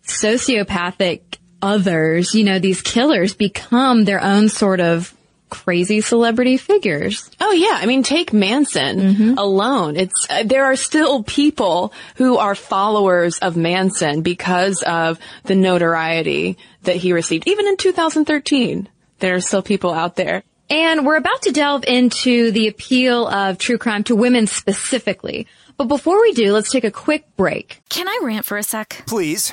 sociopathic 0.05 1.21
others, 1.61 2.35
you 2.35 2.45
know, 2.45 2.59
these 2.59 2.83
killers 2.83 3.35
become 3.35 4.05
their 4.05 4.23
own 4.23 4.49
sort 4.49 4.81
of 4.81 5.13
crazy 5.49 6.01
celebrity 6.01 6.57
figures. 6.57 7.31
Oh 7.41 7.53
yeah, 7.53 7.79
I 7.81 7.87
mean 7.87 8.03
take 8.03 8.33
Manson 8.33 8.99
mm-hmm. 8.99 9.35
alone. 9.39 9.97
It's 9.97 10.27
uh, 10.29 10.43
there 10.45 10.65
are 10.65 10.77
still 10.77 11.23
people 11.23 11.93
who 12.17 12.37
are 12.37 12.55
followers 12.55 13.39
of 13.39 13.57
Manson 13.57 14.23
because 14.23 14.83
of 14.83 15.19
the 15.45 15.55
notoriety 15.55 16.59
that 16.83 16.97
he 16.97 17.13
received 17.13 17.47
even 17.47 17.67
in 17.67 17.77
2013. 17.77 18.89
There 19.19 19.35
are 19.35 19.41
still 19.41 19.63
people 19.63 19.93
out 19.93 20.17
there. 20.17 20.43
And 20.69 21.07
we're 21.07 21.17
about 21.17 21.43
to 21.43 21.53
delve 21.53 21.85
into 21.87 22.51
the 22.51 22.67
appeal 22.67 23.29
of 23.29 23.59
true 23.59 23.79
crime 23.79 24.03
to 24.05 24.17
women 24.17 24.49
specifically. 24.49 25.47
But 25.77 25.85
before 25.85 26.21
we 26.21 26.33
do, 26.33 26.53
let's 26.53 26.71
take 26.71 26.85
a 26.85 26.91
quick 26.91 27.37
break. 27.37 27.83
Can 27.89 28.09
I 28.09 28.21
rant 28.23 28.47
for 28.47 28.57
a 28.57 28.63
sec? 28.63 29.05
Please. 29.07 29.53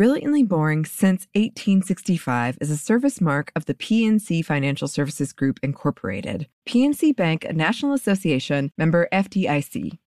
Brilliantly 0.00 0.44
Boring 0.44 0.86
Since 0.86 1.26
1865 1.34 2.56
is 2.62 2.70
a 2.70 2.78
service 2.78 3.20
mark 3.20 3.52
of 3.54 3.66
the 3.66 3.74
PNC 3.74 4.42
Financial 4.42 4.88
Services 4.88 5.34
Group, 5.34 5.60
Incorporated. 5.62 6.46
PNC 6.66 7.14
Bank, 7.14 7.44
a 7.44 7.52
National 7.52 7.92
Association 7.92 8.72
member 8.78 9.10
FDIC. 9.12 9.98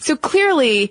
So 0.00 0.16
clearly, 0.16 0.90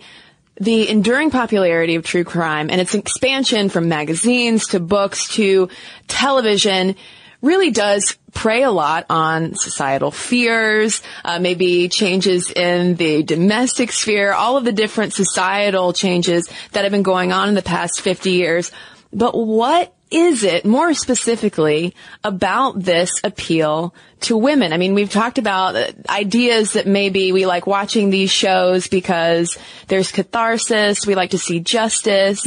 the 0.56 0.88
enduring 0.88 1.32
popularity 1.32 1.96
of 1.96 2.06
true 2.06 2.24
crime 2.24 2.70
and 2.70 2.80
its 2.80 2.96
expansion 2.96 3.68
from 3.68 3.89
magazines 3.89 4.68
to 4.68 4.80
books 4.80 5.27
to 5.36 5.68
television 6.08 6.96
really 7.44 7.70
does 7.70 8.18
prey 8.34 8.64
a 8.64 8.72
lot 8.72 9.06
on 9.10 9.54
societal 9.54 10.10
fears, 10.10 11.04
uh, 11.24 11.38
maybe 11.38 11.90
changes 11.90 12.50
in 12.50 12.96
the 12.96 13.22
domestic 13.22 13.92
sphere, 13.92 14.34
all 14.34 14.58
of 14.58 14.64
the 14.64 14.72
different 14.72 15.14
societal 15.14 15.94
changes 15.94 16.50
that 16.72 16.84
have 16.84 16.92
been 16.92 17.03
going 17.03 17.32
on 17.32 17.50
in 17.50 17.53
the 17.53 17.62
past 17.62 18.01
50 18.01 18.32
years. 18.32 18.72
But 19.12 19.38
what 19.38 19.94
is 20.10 20.44
it 20.44 20.64
more 20.64 20.94
specifically 20.94 21.94
about 22.24 22.79
this 22.79 23.20
appeal 23.24 23.94
to 24.24 24.38
women? 24.38 24.74
I 24.74 24.77
mean, 24.77 24.94
we've 24.94 25.09
talked 25.09 25.38
about 25.38 25.75
uh, 25.75 25.92
ideas 26.09 26.74
that 26.74 26.88
maybe 26.88 27.31
we 27.31 27.46
like 27.46 27.68
watching 27.68 28.09
these 28.09 28.31
shows 28.31 28.88
because 28.88 29.57
there's 29.88 30.12
catharsis. 30.12 31.05
We 31.05 31.16
like 31.16 31.31
to 31.31 31.38
see 31.38 31.59
justice. 31.59 32.46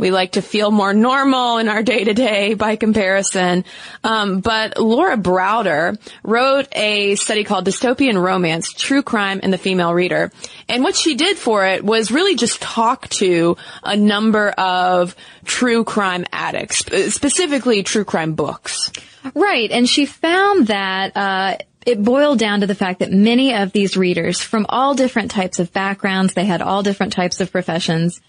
We 0.00 0.10
like 0.10 0.32
to 0.32 0.42
feel 0.42 0.70
more 0.70 0.94
normal 0.94 1.58
in 1.58 1.68
our 1.68 1.82
day 1.82 2.04
to 2.04 2.14
day 2.14 2.54
by 2.54 2.76
comparison. 2.76 3.64
Um, 4.04 4.40
but 4.40 4.78
Laura 4.78 5.16
Browder 5.16 5.98
wrote 6.22 6.68
a 6.72 7.14
study 7.16 7.44
called 7.44 7.66
Dystopian 7.66 8.22
Romance, 8.22 8.72
True 8.72 9.02
Crime 9.02 9.40
and 9.42 9.52
the 9.52 9.58
Female 9.58 9.92
Reader. 9.92 10.32
And 10.68 10.82
what 10.82 10.96
she 10.96 11.14
did 11.14 11.36
for 11.38 11.66
it 11.66 11.84
was 11.84 12.10
really 12.10 12.36
just 12.36 12.60
talk 12.60 13.08
to 13.08 13.56
a 13.82 13.96
number 13.96 14.50
of 14.50 15.14
true 15.44 15.84
crime 15.84 16.24
addicts, 16.32 16.78
specifically 17.14 17.82
true 17.82 18.04
crime 18.04 18.34
books. 18.34 18.90
Right. 19.34 19.70
And 19.70 19.88
she 19.88 20.06
found 20.06 20.68
that, 20.68 21.16
uh, 21.16 21.56
it 21.86 22.02
boiled 22.02 22.40
down 22.40 22.60
to 22.60 22.66
the 22.66 22.74
fact 22.74 22.98
that 22.98 23.12
many 23.12 23.54
of 23.54 23.70
these 23.70 23.96
readers 23.96 24.40
from 24.40 24.66
all 24.68 24.94
different 24.94 25.30
types 25.30 25.60
of 25.60 25.72
backgrounds, 25.72 26.34
they 26.34 26.44
had 26.44 26.60
all 26.60 26.82
different 26.82 27.12
types 27.12 27.40
of 27.40 27.52
professions, 27.52 28.20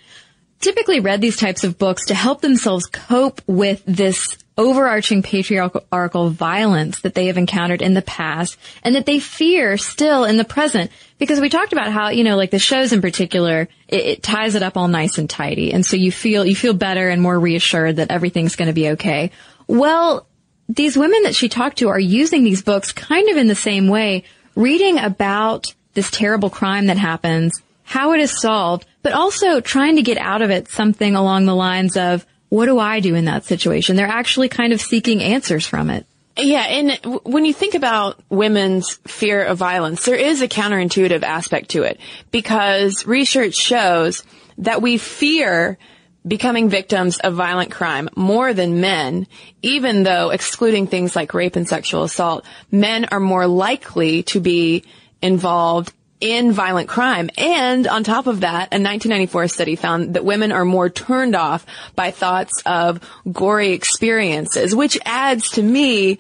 typically 0.60 1.00
read 1.00 1.22
these 1.22 1.38
types 1.38 1.64
of 1.64 1.78
books 1.78 2.06
to 2.06 2.16
help 2.16 2.42
themselves 2.42 2.86
cope 2.86 3.42
with 3.48 3.84
this 3.88 4.38
overarching 4.58 5.22
patriarchal 5.22 6.30
violence 6.30 7.02
that 7.02 7.14
they 7.14 7.28
have 7.28 7.38
encountered 7.38 7.82
in 7.82 7.94
the 7.94 8.02
past 8.02 8.58
and 8.84 8.96
that 8.96 9.06
they 9.06 9.20
fear 9.20 9.78
still 9.78 10.24
in 10.24 10.38
the 10.38 10.44
present. 10.44 10.92
Because 11.20 11.40
we 11.40 11.50
talked 11.50 11.74
about 11.74 11.92
how, 11.92 12.10
you 12.10 12.24
know, 12.24 12.36
like 12.36 12.52
the 12.52 12.60
shows 12.60 12.92
in 12.92 13.02
particular, 13.02 13.68
it, 13.88 14.06
it 14.06 14.24
ties 14.24 14.56
it 14.56 14.64
up 14.64 14.78
all 14.78 14.88
nice 14.88 15.18
and 15.18 15.30
tidy. 15.30 15.74
And 15.74 15.86
so 15.86 15.96
you 15.96 16.12
feel, 16.12 16.46
you 16.46 16.56
feel 16.56 16.74
better 16.74 17.08
and 17.10 17.22
more 17.22 17.40
reassured 17.40 17.98
that 17.98 18.12
everything's 18.12 18.56
going 18.56 18.68
to 18.68 18.74
be 18.74 18.90
okay. 18.90 19.32
Well, 19.68 20.28
these 20.70 20.98
women 20.98 21.24
that 21.24 21.36
she 21.36 21.50
talked 21.50 21.78
to 21.80 21.90
are 21.90 22.00
using 22.00 22.44
these 22.44 22.62
books 22.62 22.92
kind 22.92 23.30
of 23.30 23.38
in 23.38 23.48
the 23.48 23.56
same 23.56 23.88
way, 23.88 24.24
reading 24.56 25.00
about 25.00 25.74
this 25.94 26.12
terrible 26.12 26.50
crime 26.50 26.88
that 26.88 26.98
happens, 26.98 27.62
how 27.84 28.14
it 28.14 28.20
is 28.20 28.42
solved, 28.42 28.86
but 29.02 29.14
also 29.14 29.62
trying 29.62 29.96
to 29.96 30.02
get 30.02 30.18
out 30.18 30.42
of 30.42 30.50
it 30.50 30.68
something 30.68 31.16
along 31.16 31.46
the 31.46 31.56
lines 31.56 31.96
of, 31.96 32.26
what 32.50 32.66
do 32.66 32.80
I 32.80 33.00
do 33.00 33.16
in 33.16 33.26
that 33.26 33.46
situation? 33.46 33.96
They're 33.96 34.08
actually 34.08 34.50
kind 34.50 34.74
of 34.74 34.82
seeking 34.82 35.22
answers 35.22 35.66
from 35.66 35.90
it. 35.90 36.06
Yeah, 36.38 36.62
and 36.62 37.00
when 37.24 37.46
you 37.46 37.54
think 37.54 37.74
about 37.74 38.20
women's 38.30 38.96
fear 39.08 39.44
of 39.44 39.58
violence, 39.58 40.06
there 40.06 40.16
is 40.16 40.42
a 40.42 40.48
counterintuitive 40.48 41.24
aspect 41.24 41.70
to 41.70 41.84
it 41.84 42.00
because 42.30 43.08
research 43.08 43.56
shows 43.56 44.24
that 44.60 44.82
we 44.82 44.98
fear 44.98 45.80
becoming 46.28 46.70
victims 46.70 47.20
of 47.20 47.36
violent 47.36 47.72
crime 47.72 48.10
more 48.16 48.54
than 48.54 48.82
men, 48.82 49.28
even 49.62 50.04
though 50.04 50.30
excluding 50.32 50.88
things 50.88 51.16
like 51.16 51.34
rape 51.34 51.56
and 51.56 51.68
sexual 51.68 52.04
assault, 52.04 52.46
men 52.72 53.06
are 53.06 53.20
more 53.20 53.48
likely 53.48 54.24
to 54.24 54.40
be 54.40 54.84
involved 55.22 55.94
in 56.20 56.52
violent 56.52 56.90
crime. 56.90 57.30
And 57.38 57.88
on 57.88 58.04
top 58.04 58.28
of 58.28 58.40
that, 58.42 58.74
a 58.74 58.82
1994 58.82 59.48
study 59.50 59.76
found 59.76 60.16
that 60.16 60.26
women 60.26 60.52
are 60.52 60.66
more 60.66 60.90
turned 60.90 61.36
off 61.36 61.66
by 61.96 62.12
thoughts 62.12 62.62
of 62.66 63.00
gory 63.32 63.74
experiences, 63.74 64.76
which 64.76 64.98
adds 65.06 65.52
to 65.52 65.62
me 65.62 66.18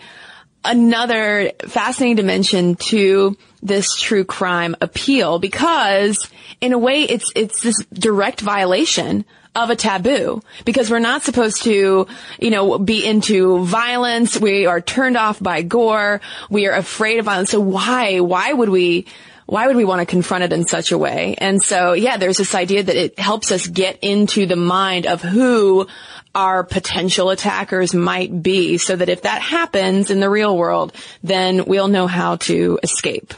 another 0.63 1.51
fascinating 1.67 2.17
dimension 2.17 2.75
to 2.75 3.37
this 3.63 3.95
true 3.95 4.23
crime 4.23 4.75
appeal 4.81 5.39
because 5.39 6.29
in 6.61 6.73
a 6.73 6.77
way 6.77 7.03
it's 7.03 7.31
it's 7.35 7.61
this 7.61 7.83
direct 7.91 8.41
violation 8.41 9.25
of 9.57 9.69
a 9.71 9.75
taboo 9.75 10.41
because 10.65 10.91
we're 10.91 10.99
not 10.99 11.23
supposed 11.23 11.63
to, 11.63 12.07
you 12.39 12.49
know, 12.49 12.77
be 12.77 13.05
into 13.05 13.65
violence. 13.65 14.39
We 14.39 14.67
are 14.67 14.79
turned 14.79 15.17
off 15.17 15.41
by 15.41 15.63
gore. 15.63 16.21
We 16.49 16.67
are 16.67 16.73
afraid 16.73 17.17
of 17.17 17.25
violence. 17.25 17.49
So 17.49 17.59
why, 17.59 18.19
why 18.19 18.53
would 18.53 18.69
we 18.69 19.07
why 19.47 19.67
would 19.67 19.77
we 19.77 19.85
want 19.85 20.01
to 20.01 20.05
confront 20.05 20.43
it 20.43 20.51
in 20.51 20.67
such 20.67 20.91
a 20.91 20.97
way? 20.97 21.35
And 21.37 21.63
so, 21.63 21.93
yeah, 21.93 22.17
there's 22.17 22.35
this 22.35 22.53
idea 22.53 22.83
that 22.83 22.95
it 22.97 23.17
helps 23.17 23.49
us 23.49 23.65
get 23.65 23.99
into 24.01 24.45
the 24.45 24.57
mind 24.57 25.07
of 25.07 25.21
who 25.21 25.87
our 26.35 26.65
potential 26.65 27.29
attackers 27.29 27.93
might 27.93 28.43
be 28.43 28.77
so 28.77 28.95
that 28.95 29.07
if 29.07 29.21
that 29.21 29.41
happens 29.41 30.11
in 30.11 30.19
the 30.19 30.29
real 30.29 30.55
world, 30.57 30.93
then 31.23 31.63
we'll 31.63 31.87
know 31.87 32.07
how 32.07 32.35
to 32.35 32.77
escape. 32.83 33.33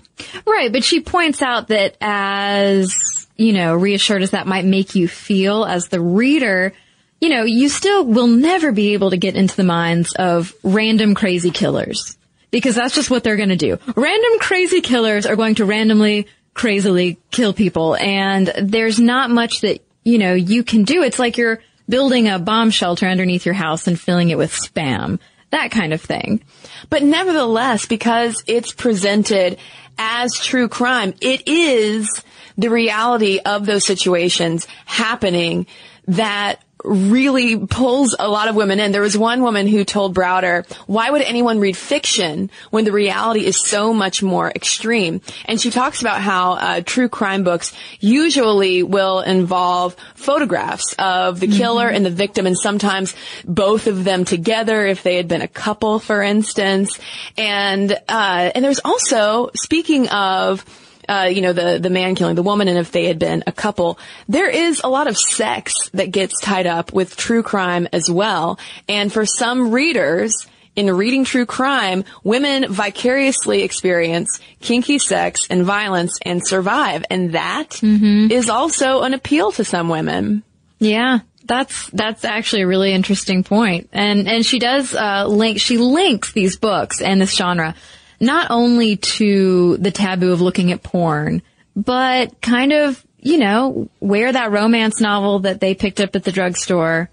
Right. 0.48 0.72
But 0.72 0.84
she 0.84 1.00
points 1.00 1.44
out 1.44 1.68
that 1.68 1.96
as, 2.02 3.19
you 3.40 3.54
know, 3.54 3.74
reassured 3.74 4.22
as 4.22 4.32
that 4.32 4.48
might 4.48 4.66
make 4.66 4.96
you 4.96 5.08
feel 5.08 5.64
as 5.64 5.88
the 5.88 6.02
reader, 6.02 6.74
you 7.22 7.30
know, 7.30 7.44
you 7.44 7.70
still 7.70 8.06
will 8.06 8.28
never 8.28 8.74
be 8.74 8.94
able 8.94 9.12
to 9.12 9.18
get 9.18 9.36
into 9.36 9.56
the 9.56 9.64
minds 9.64 10.14
of 10.14 10.54
random 10.62 11.16
crazy 11.16 11.50
killers 11.50 12.18
because 12.52 12.76
that's 12.76 12.94
just 12.94 13.10
what 13.10 13.24
they're 13.24 13.38
going 13.38 13.48
to 13.50 13.56
do. 13.56 13.80
Random 13.96 14.40
crazy 14.40 14.82
killers 14.82 15.26
are 15.26 15.38
going 15.38 15.56
to 15.56 15.66
randomly, 15.66 16.28
crazily 16.54 17.18
kill 17.32 17.54
people 17.54 17.96
and 17.96 18.52
there's 18.62 19.00
not 19.00 19.32
much 19.32 19.62
that, 19.62 19.82
you 20.04 20.18
know, 20.18 20.34
you 20.34 20.66
can 20.66 20.84
do. 20.84 21.02
It's 21.02 21.18
like 21.18 21.38
you're 21.38 21.62
building 21.88 22.28
a 22.28 22.40
bomb 22.40 22.72
shelter 22.72 23.08
underneath 23.08 23.46
your 23.46 23.56
house 23.56 23.88
and 23.88 23.98
filling 23.98 24.32
it 24.32 24.38
with 24.38 24.52
spam. 24.52 25.18
That 25.52 25.72
kind 25.72 25.94
of 25.94 26.02
thing. 26.02 26.44
But 26.90 27.04
nevertheless, 27.04 27.86
because 27.86 28.44
it's 28.48 28.74
presented 28.74 29.58
as 29.98 30.34
true 30.38 30.68
crime, 30.68 31.14
it 31.22 31.48
is 31.48 32.22
the 32.60 32.70
reality 32.70 33.40
of 33.40 33.66
those 33.66 33.86
situations 33.86 34.68
happening 34.86 35.66
that 36.08 36.62
really 36.84 37.58
pulls 37.58 38.16
a 38.18 38.28
lot 38.28 38.48
of 38.48 38.56
women 38.56 38.80
in. 38.80 38.92
There 38.92 39.02
was 39.02 39.18
one 39.18 39.42
woman 39.42 39.68
who 39.68 39.84
told 39.84 40.16
Browder, 40.16 40.70
why 40.88 41.10
would 41.10 41.22
anyone 41.22 41.60
read 41.60 41.76
fiction 41.76 42.50
when 42.70 42.86
the 42.86 42.92
reality 42.92 43.46
is 43.46 43.62
so 43.62 43.94
much 43.94 44.24
more 44.24 44.50
extreme? 44.50 45.22
And 45.46 45.60
she 45.60 45.72
talks 45.72 46.02
about 46.02 46.22
how 46.22 46.54
uh, 46.54 46.82
true 46.82 47.10
crime 47.10 47.44
books 47.44 47.74
usually 48.00 48.84
will 48.84 49.20
involve 49.20 49.96
photographs 50.16 50.96
of 50.98 51.40
the 51.40 51.48
killer 51.48 51.88
mm-hmm. 51.88 51.96
and 51.98 52.06
the 52.06 52.12
victim 52.12 52.46
and 52.46 52.58
sometimes 52.58 53.14
both 53.46 53.88
of 53.88 54.04
them 54.04 54.24
together 54.24 54.86
if 54.86 55.04
they 55.04 55.16
had 55.16 55.28
been 55.28 55.42
a 55.42 55.48
couple, 55.48 56.00
for 56.00 56.22
instance. 56.22 56.98
And, 57.38 57.92
uh, 57.92 58.52
and 58.56 58.64
there's 58.64 58.80
also, 58.84 59.52
speaking 59.54 60.08
of 60.10 60.64
uh, 61.10 61.26
you 61.26 61.42
know, 61.42 61.54
the, 61.54 61.80
the 61.80 61.90
man 61.90 62.14
killing 62.14 62.36
the 62.36 62.44
woman 62.44 62.68
and 62.68 62.78
if 62.78 62.92
they 62.92 63.06
had 63.06 63.18
been 63.18 63.44
a 63.48 63.52
couple. 63.52 63.98
There 64.28 64.50
is 64.50 64.82
a 64.84 64.90
lot 64.90 65.08
of 65.08 65.18
sex 65.18 65.90
that 65.94 66.12
gets 66.12 66.40
tied 66.40 66.68
up 66.68 66.94
with 66.94 67.18
true 67.18 67.42
crime 67.42 67.88
as 67.92 68.10
well. 68.10 68.60
And 68.88 69.12
for 69.12 69.26
some 69.26 69.72
readers, 69.72 70.34
in 70.76 70.96
reading 70.96 71.26
true 71.26 71.48
crime, 71.48 72.06
women 72.24 72.72
vicariously 72.72 73.64
experience 73.64 74.40
kinky 74.62 75.00
sex 75.00 75.48
and 75.50 75.66
violence 75.66 76.20
and 76.24 76.46
survive. 76.46 77.04
And 77.10 77.34
that 77.34 77.72
mm-hmm. 77.72 78.32
is 78.32 78.50
also 78.50 79.02
an 79.02 79.16
appeal 79.16 79.52
to 79.54 79.66
some 79.66 79.90
women. 79.90 80.44
Yeah. 80.78 81.20
That's 81.46 81.90
that's 81.90 82.26
actually 82.26 82.62
a 82.62 82.68
really 82.68 82.94
interesting 82.94 83.44
point, 83.44 83.90
and 83.92 84.28
and 84.28 84.46
she 84.46 84.60
does 84.60 84.94
uh, 84.94 85.26
link 85.26 85.60
she 85.60 85.80
links 85.80 86.32
these 86.32 86.58
books 86.58 87.02
and 87.02 87.20
this 87.20 87.36
genre 87.36 87.74
not 88.20 88.52
only 88.52 88.98
to 88.98 89.78
the 89.78 89.92
taboo 89.92 90.32
of 90.32 90.42
looking 90.42 90.72
at 90.72 90.84
porn, 90.84 91.42
but 91.76 92.42
kind 92.42 92.74
of, 92.74 93.04
you 93.20 93.38
know, 93.38 93.90
where 94.00 94.32
that 94.32 94.52
romance 94.52 95.00
novel 95.00 95.40
that 95.40 95.60
they 95.60 95.76
picked 95.76 96.02
up 96.02 96.16
at 96.16 96.24
the 96.24 96.32
drugstore 96.32 97.10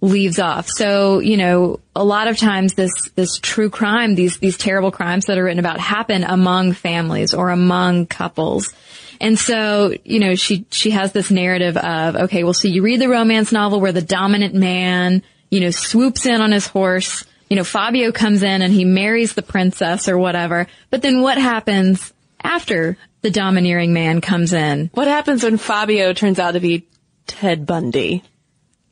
leaves 0.00 0.38
off. 0.38 0.68
So, 0.68 1.20
you 1.20 1.36
know, 1.36 1.80
a 1.94 2.04
lot 2.04 2.28
of 2.28 2.36
times 2.36 2.74
this, 2.74 2.92
this 3.14 3.38
true 3.38 3.70
crime, 3.70 4.14
these, 4.14 4.38
these 4.38 4.56
terrible 4.56 4.90
crimes 4.90 5.26
that 5.26 5.38
are 5.38 5.44
written 5.44 5.58
about 5.58 5.80
happen 5.80 6.22
among 6.24 6.72
families 6.72 7.34
or 7.34 7.50
among 7.50 8.06
couples. 8.06 8.72
And 9.20 9.38
so, 9.38 9.94
you 10.04 10.20
know, 10.20 10.34
she, 10.34 10.66
she 10.70 10.90
has 10.90 11.12
this 11.12 11.30
narrative 11.30 11.76
of, 11.76 12.16
okay, 12.16 12.44
well, 12.44 12.54
so 12.54 12.68
you 12.68 12.82
read 12.82 13.00
the 13.00 13.08
romance 13.08 13.52
novel 13.52 13.80
where 13.80 13.92
the 13.92 14.02
dominant 14.02 14.54
man, 14.54 15.22
you 15.50 15.60
know, 15.60 15.70
swoops 15.70 16.26
in 16.26 16.40
on 16.42 16.52
his 16.52 16.66
horse, 16.66 17.24
you 17.48 17.56
know, 17.56 17.64
Fabio 17.64 18.12
comes 18.12 18.42
in 18.42 18.62
and 18.62 18.72
he 18.72 18.84
marries 18.84 19.34
the 19.34 19.42
princess 19.42 20.08
or 20.08 20.18
whatever. 20.18 20.66
But 20.90 21.02
then 21.02 21.22
what 21.22 21.38
happens 21.38 22.12
after 22.42 22.96
the 23.22 23.30
domineering 23.30 23.92
man 23.92 24.20
comes 24.20 24.52
in? 24.52 24.90
What 24.94 25.08
happens 25.08 25.42
when 25.42 25.58
Fabio 25.58 26.12
turns 26.12 26.38
out 26.38 26.52
to 26.52 26.60
be 26.60 26.86
Ted 27.26 27.66
Bundy? 27.66 28.22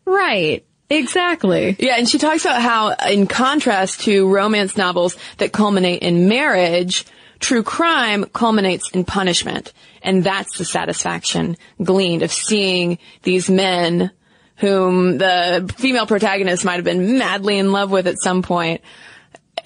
Right. 0.04 0.64
Exactly. 0.90 1.76
Yeah, 1.78 1.96
and 1.96 2.08
she 2.08 2.18
talks 2.18 2.44
about 2.44 2.60
how, 2.60 2.90
in 3.08 3.26
contrast 3.26 4.02
to 4.02 4.28
romance 4.28 4.76
novels 4.76 5.16
that 5.38 5.52
culminate 5.52 6.02
in 6.02 6.28
marriage, 6.28 7.06
true 7.40 7.62
crime 7.62 8.24
culminates 8.24 8.90
in 8.90 9.04
punishment. 9.04 9.72
And 10.02 10.22
that's 10.22 10.58
the 10.58 10.64
satisfaction 10.64 11.56
gleaned 11.82 12.22
of 12.22 12.32
seeing 12.32 12.98
these 13.22 13.48
men 13.48 14.10
whom 14.64 15.18
the 15.18 15.70
female 15.76 16.06
protagonist 16.06 16.64
might 16.64 16.76
have 16.76 16.84
been 16.84 17.18
madly 17.18 17.58
in 17.58 17.70
love 17.70 17.90
with 17.90 18.06
at 18.06 18.16
some 18.18 18.40
point. 18.40 18.80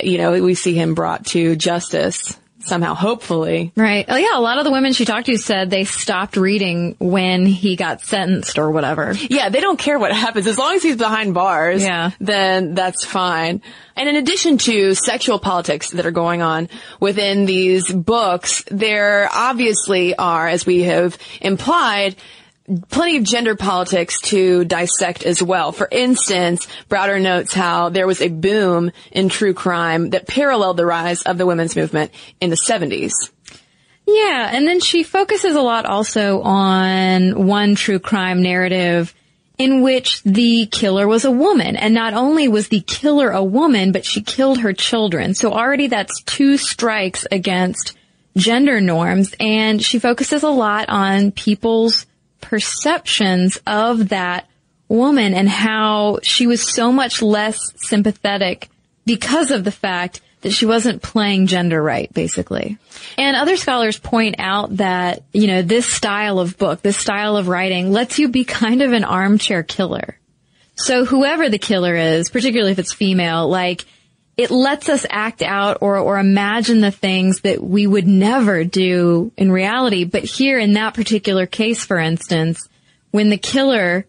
You 0.03 0.19
know, 0.19 0.43
we 0.43 0.55
see 0.55 0.75
him 0.75 0.95
brought 0.95 1.27
to 1.27 1.55
justice 1.55 2.37
somehow, 2.59 2.95
hopefully. 2.95 3.73
Right. 3.77 4.05
Oh 4.09 4.17
yeah, 4.17 4.37
a 4.37 4.41
lot 4.41 4.59
of 4.59 4.65
the 4.65 4.73
women 4.73 4.93
she 4.93 5.05
talked 5.05 5.27
to 5.27 5.39
said 5.39 5.71
they 5.71 5.85
stopped 5.85 6.37
reading 6.37 6.97
when 6.99 7.47
he 7.47 7.77
got 7.77 8.01
sentenced 8.03 8.59
or 8.59 8.71
whatever. 8.71 9.15
Yeah, 9.15 9.49
they 9.49 9.61
don't 9.61 9.79
care 9.79 9.99
what 9.99 10.13
happens. 10.13 10.47
As 10.47 10.59
long 10.59 10.75
as 10.75 10.83
he's 10.83 10.97
behind 10.97 11.33
bars, 11.33 11.83
yeah. 11.83 12.11
then 12.21 12.75
that's 12.75 13.05
fine. 13.05 13.63
And 13.97 14.09
in 14.09 14.17
addition 14.17 14.59
to 14.59 14.95
sexual 14.95 15.39
politics 15.39 15.91
that 15.91 16.07
are 16.07 16.11
going 16.11 16.43
on 16.43 16.69
within 16.99 17.47
these 17.47 17.91
books, 17.93 18.65
there 18.69 19.29
obviously 19.33 20.17
are, 20.17 20.49
as 20.49 20.67
we 20.67 20.83
have 20.83 21.17
implied, 21.41 22.17
plenty 22.89 23.17
of 23.17 23.25
gender 23.25 23.57
politics 23.57 24.21
to 24.23 24.65
dissect 24.65 25.25
as 25.25 25.43
well. 25.43 25.73
For 25.73 25.89
instance, 25.91 26.67
Browder 26.89 27.21
notes 27.21 27.55
how 27.55 27.89
there 27.89 28.07
was 28.07 28.21
a 28.21 28.29
boom 28.29 28.93
in 29.11 29.29
true 29.29 29.55
crime 29.55 30.11
that 30.11 30.27
paralleled 30.27 30.77
the 30.77 30.87
rise 30.87 31.23
of 31.23 31.39
the 31.39 31.47
women's 31.47 31.77
movement 31.77 32.13
in 32.41 32.51
the 32.51 32.57
70s. 32.57 33.13
Yeah, 34.07 34.49
and 34.51 34.67
then 34.67 34.81
she 34.81 35.03
focuses 35.03 35.55
a 35.55 35.61
lot 35.61 35.85
also 35.85 36.41
on 36.41 37.47
one 37.47 37.75
true 37.75 37.99
crime 37.99 38.43
narrative 38.43 39.15
in 39.59 39.83
which 39.83 40.23
the 40.23 40.67
killer 40.67 41.07
was 41.07 41.25
a 41.25 41.31
woman. 41.31 41.77
And 41.77 41.93
not 41.93 42.15
only 42.15 42.49
was 42.49 42.69
the 42.69 42.81
killer 42.81 43.31
a 43.31 43.43
woman, 43.43 43.93
but 43.93 44.05
she 44.05 44.23
killed 44.23 44.61
her 44.61 44.73
children. 44.73 45.35
So 45.35 45.53
already 45.53 45.89
that's 45.89 46.23
two 46.23 46.57
strikes 46.57 47.27
against 47.31 47.99
gender 48.37 48.81
norms. 48.81 49.35
And 49.39 49.83
she 49.83 49.99
focuses 49.99 50.43
a 50.43 50.49
lot 50.49 50.89
on 50.89 51.33
people's 51.33 52.07
perceptions 52.41 53.61
of 53.67 54.11
that 54.11 54.49
woman 54.89 55.35
and 55.35 55.49
how 55.49 56.19
she 56.23 56.47
was 56.47 56.63
so 56.63 56.91
much 56.93 57.21
less 57.23 57.59
sympathetic 57.77 58.69
because 59.05 59.51
of 59.51 59.65
the 59.65 59.71
fact 59.71 60.21
that 60.41 60.53
she 60.53 60.67
wasn't 60.67 61.03
playing 61.03 61.47
gender 61.47 61.83
right, 61.83 62.13
basically. 62.13 62.79
And 63.17 63.37
other 63.37 63.57
scholars 63.57 63.99
point 63.99 64.37
out 64.39 64.77
that, 64.77 65.25
you 65.33 65.49
know, 65.49 65.63
this 65.63 65.87
style 65.87 66.39
of 66.39 66.57
book, 66.57 66.81
this 66.81 66.97
style 66.97 67.37
of 67.37 67.49
writing 67.49 67.91
lets 67.91 68.19
you 68.19 68.29
be 68.29 68.45
kind 68.45 68.81
of 68.83 68.93
an 68.93 69.05
armchair 69.05 69.63
killer. 69.63 70.17
So 70.77 71.05
whoever 71.05 71.49
the 71.49 71.59
killer 71.59 71.97
is, 71.97 72.31
particularly 72.31 72.73
if 72.73 72.79
it's 72.79 72.93
female, 72.93 73.49
like, 73.49 73.85
it 74.39 74.53
lets 74.53 74.89
us 74.89 75.05
act 75.11 75.43
out 75.43 75.79
or, 75.81 75.99
or 75.99 76.17
imagine 76.17 76.81
the 76.81 76.93
things 76.93 77.41
that 77.41 77.61
we 77.61 77.89
would 77.89 78.07
never 78.07 78.63
do 78.63 79.33
in 79.37 79.51
reality. 79.51 80.05
But 80.05 80.23
here 80.23 80.61
in 80.61 80.75
that 80.75 80.95
particular 80.95 81.45
case, 81.45 81.85
for 81.85 81.99
instance, 81.99 82.69
when 83.11 83.31
the 83.31 83.37
killer 83.37 84.07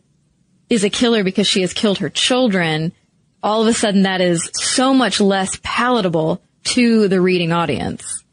is 0.70 0.84
a 0.84 0.90
killer 0.90 1.24
because 1.24 1.48
she 1.48 1.62
has 1.62 1.74
killed 1.74 1.98
her 1.98 2.10
children, 2.10 2.92
all 3.42 3.64
of 3.64 3.68
a 3.68 3.74
sudden 3.74 4.04
that 4.04 4.22
is 4.22 4.52
so 4.54 4.94
much 4.94 5.20
less 5.20 5.60
palatable 5.64 6.44
to 6.64 7.08
the 7.08 7.20
reading 7.20 7.52
audience. 7.52 8.24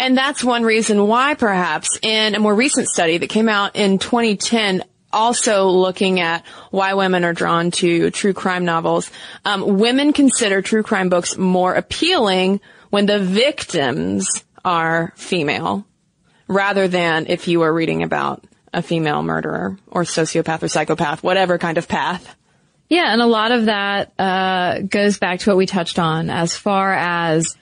And 0.00 0.18
that's 0.18 0.42
one 0.42 0.64
reason 0.64 1.06
why 1.06 1.34
perhaps 1.34 1.96
in 2.02 2.34
a 2.34 2.40
more 2.40 2.54
recent 2.54 2.88
study 2.88 3.18
that 3.18 3.30
came 3.30 3.48
out 3.48 3.76
in 3.76 4.00
2010, 4.00 4.82
also 5.12 5.68
looking 5.68 6.20
at 6.20 6.44
why 6.70 6.94
women 6.94 7.24
are 7.24 7.32
drawn 7.32 7.70
to 7.72 8.10
true 8.10 8.32
crime 8.32 8.64
novels. 8.64 9.10
Um, 9.44 9.78
women 9.78 10.12
consider 10.12 10.62
true 10.62 10.82
crime 10.82 11.08
books 11.08 11.36
more 11.36 11.74
appealing 11.74 12.60
when 12.90 13.06
the 13.06 13.18
victims 13.18 14.44
are 14.64 15.12
female, 15.16 15.86
rather 16.48 16.88
than 16.88 17.26
if 17.28 17.48
you 17.48 17.62
are 17.62 17.72
reading 17.72 18.02
about 18.02 18.44
a 18.72 18.82
female 18.82 19.22
murderer 19.22 19.78
or 19.86 20.02
sociopath 20.02 20.62
or 20.62 20.68
psychopath, 20.68 21.22
whatever 21.22 21.58
kind 21.58 21.78
of 21.78 21.88
path. 21.88 22.36
Yeah, 22.88 23.12
and 23.12 23.22
a 23.22 23.26
lot 23.26 23.52
of 23.52 23.66
that 23.66 24.12
uh, 24.18 24.80
goes 24.80 25.18
back 25.18 25.40
to 25.40 25.50
what 25.50 25.56
we 25.56 25.66
touched 25.66 25.98
on 25.98 26.28
as 26.28 26.56
far 26.56 26.92
as 26.92 27.56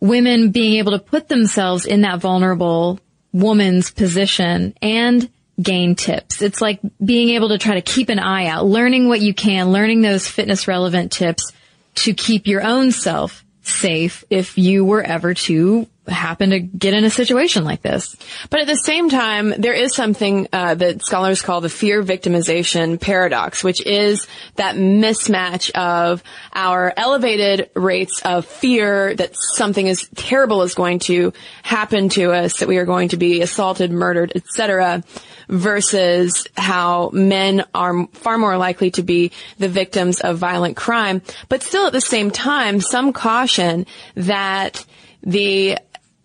women 0.00 0.50
being 0.50 0.78
able 0.78 0.92
to 0.92 0.98
put 0.98 1.28
themselves 1.28 1.84
in 1.86 2.00
that 2.02 2.20
vulnerable 2.20 2.98
woman's 3.32 3.90
position 3.90 4.74
and 4.80 5.30
gain 5.60 5.94
tips. 5.94 6.42
It's 6.42 6.60
like 6.60 6.80
being 7.04 7.30
able 7.30 7.50
to 7.50 7.58
try 7.58 7.74
to 7.74 7.82
keep 7.82 8.08
an 8.08 8.18
eye 8.18 8.46
out, 8.46 8.66
learning 8.66 9.08
what 9.08 9.20
you 9.20 9.34
can, 9.34 9.72
learning 9.72 10.02
those 10.02 10.26
fitness 10.26 10.66
relevant 10.66 11.12
tips 11.12 11.52
to 11.96 12.14
keep 12.14 12.46
your 12.46 12.62
own 12.62 12.90
self 12.90 13.44
safe 13.62 14.24
if 14.30 14.58
you 14.58 14.84
were 14.84 15.02
ever 15.02 15.34
to 15.34 15.86
happen 16.06 16.50
to 16.50 16.60
get 16.60 16.94
in 16.94 17.04
a 17.04 17.10
situation 17.10 17.64
like 17.64 17.82
this. 17.82 18.16
But 18.50 18.60
at 18.60 18.66
the 18.66 18.76
same 18.76 19.08
time, 19.08 19.54
there 19.56 19.72
is 19.72 19.94
something 19.94 20.48
uh, 20.52 20.74
that 20.74 21.04
scholars 21.04 21.42
call 21.42 21.60
the 21.60 21.68
fear 21.68 22.02
victimization 22.02 23.00
paradox, 23.00 23.64
which 23.64 23.84
is 23.84 24.26
that 24.56 24.76
mismatch 24.76 25.70
of 25.70 26.22
our 26.52 26.92
elevated 26.96 27.70
rates 27.74 28.20
of 28.24 28.44
fear 28.44 29.14
that 29.14 29.34
something 29.34 29.86
is 29.86 30.08
terrible 30.14 30.62
is 30.62 30.74
going 30.74 30.98
to 31.00 31.32
happen 31.62 32.08
to 32.10 32.32
us, 32.32 32.58
that 32.58 32.68
we 32.68 32.76
are 32.76 32.84
going 32.84 33.08
to 33.08 33.16
be 33.16 33.40
assaulted, 33.40 33.90
murdered, 33.90 34.32
etc., 34.34 35.02
versus 35.48 36.46
how 36.56 37.10
men 37.12 37.64
are 37.74 38.06
far 38.12 38.38
more 38.38 38.56
likely 38.56 38.90
to 38.90 39.02
be 39.02 39.30
the 39.58 39.68
victims 39.68 40.20
of 40.20 40.38
violent 40.38 40.76
crime. 40.76 41.22
But 41.48 41.62
still, 41.62 41.86
at 41.86 41.92
the 41.92 42.00
same 42.00 42.30
time, 42.30 42.80
some 42.80 43.12
caution 43.12 43.86
that 44.14 44.84
the 45.22 45.78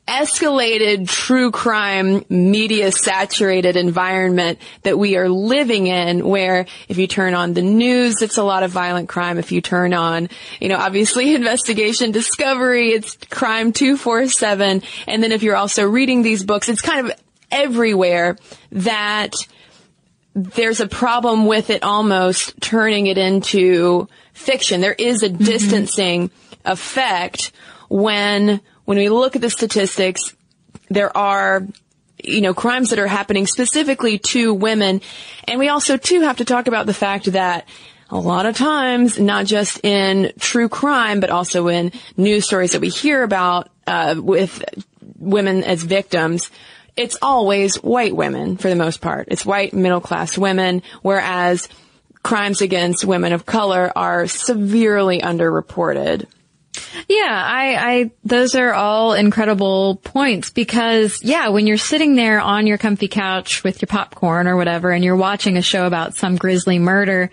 escalated 0.10 1.08
true 1.08 1.52
crime 1.52 2.26
media 2.30 2.92
saturated 2.92 3.78
environment 3.78 4.60
that 4.84 4.98
we 4.98 5.16
are 5.16 5.30
living 5.30 5.88
in 5.88 6.28
where 6.28 6.66
if 6.88 6.98
you 6.98 7.06
turn 7.06 7.36
on 7.36 7.54
the 7.54 7.62
news 7.62 8.22
it's 8.22 8.38
a 8.38 8.44
lot 8.44 8.64
of 8.64 8.72
violent 8.72 9.08
crime. 9.08 9.38
If 9.38 9.52
you 9.52 9.62
turn 9.62 9.94
on 9.94 10.30
you 10.60 10.70
know 10.70 10.78
obviously 10.78 11.36
investigation 11.36 12.12
discovery 12.12 12.90
it's 12.90 13.18
crime 13.30 13.72
247 13.72 14.82
and 15.08 15.24
then 15.24 15.32
if 15.32 15.44
you're 15.44 15.56
also 15.56 15.88
reading 15.88 16.24
these 16.24 16.44
books 16.44 16.68
it's 16.70 16.82
kind 16.82 17.08
of 17.08 17.14
everywhere 17.52 18.38
that 18.72 19.34
there's 20.34 20.80
a 20.80 20.88
problem 20.88 21.46
with 21.46 21.70
it 21.70 21.84
almost 21.84 22.60
turning 22.62 23.08
it 23.08 23.18
into 23.18 24.08
fiction. 24.34 24.82
There 24.82 24.94
is 24.94 25.24
a 25.24 25.30
mm-hmm. 25.30 25.44
distancing 25.44 26.32
effect 26.66 27.52
when 27.90 28.62
when 28.90 28.98
we 28.98 29.08
look 29.08 29.36
at 29.36 29.42
the 29.44 29.52
statistics, 29.52 30.36
there 30.90 31.16
are 31.16 31.64
you 32.24 32.42
know, 32.42 32.56
crimes 32.56 32.90
that 32.90 32.98
are 32.98 33.06
happening 33.06 33.46
specifically 33.46 34.18
to 34.18 34.52
women. 34.52 35.02
And 35.44 35.60
we 35.60 35.70
also 35.70 35.96
too 35.96 36.22
have 36.22 36.38
to 36.38 36.44
talk 36.44 36.66
about 36.66 36.88
the 36.88 36.94
fact 36.96 37.26
that 37.34 37.70
a 38.10 38.18
lot 38.18 38.48
of 38.48 38.58
times, 38.58 39.20
not 39.20 39.46
just 39.46 39.86
in 39.86 40.34
true 40.40 40.70
crime, 40.70 41.20
but 41.20 41.30
also 41.30 41.68
in 41.68 41.92
news 42.18 42.48
stories 42.48 42.72
that 42.72 42.82
we 42.82 42.90
hear 42.90 43.22
about, 43.22 43.70
uh, 43.86 44.16
with 44.18 44.66
women 45.20 45.64
as 45.64 45.84
victims, 45.84 46.50
it's 46.96 47.16
always 47.22 47.76
white 47.76 48.16
women 48.16 48.58
for 48.58 48.70
the 48.70 48.76
most 48.76 49.02
part. 49.02 49.28
It's 49.30 49.46
white 49.46 49.72
middle 49.72 50.02
class 50.02 50.36
women, 50.36 50.82
whereas 51.04 51.70
crimes 52.24 52.60
against 52.62 53.06
women 53.06 53.34
of 53.34 53.46
color 53.46 53.92
are 53.96 54.26
severely 54.26 55.20
underreported. 55.20 56.26
Yeah, 57.10 57.26
I, 57.28 57.76
I, 57.76 58.12
those 58.24 58.54
are 58.54 58.72
all 58.72 59.14
incredible 59.14 59.96
points 59.96 60.52
because, 60.52 61.24
yeah, 61.24 61.50
when 61.50 61.66
you're 61.66 61.78
sitting 61.78 62.16
there 62.16 62.40
on 62.40 62.68
your 62.68 62.78
comfy 62.78 63.08
couch 63.08 63.64
with 63.64 63.82
your 63.82 63.88
popcorn 63.88 64.48
or 64.48 64.56
whatever 64.56 64.92
and 64.92 65.04
you're 65.04 65.16
watching 65.16 65.58
a 65.58 65.64
show 65.64 65.88
about 65.88 66.14
some 66.14 66.36
grisly 66.36 66.78
murder, 66.78 67.32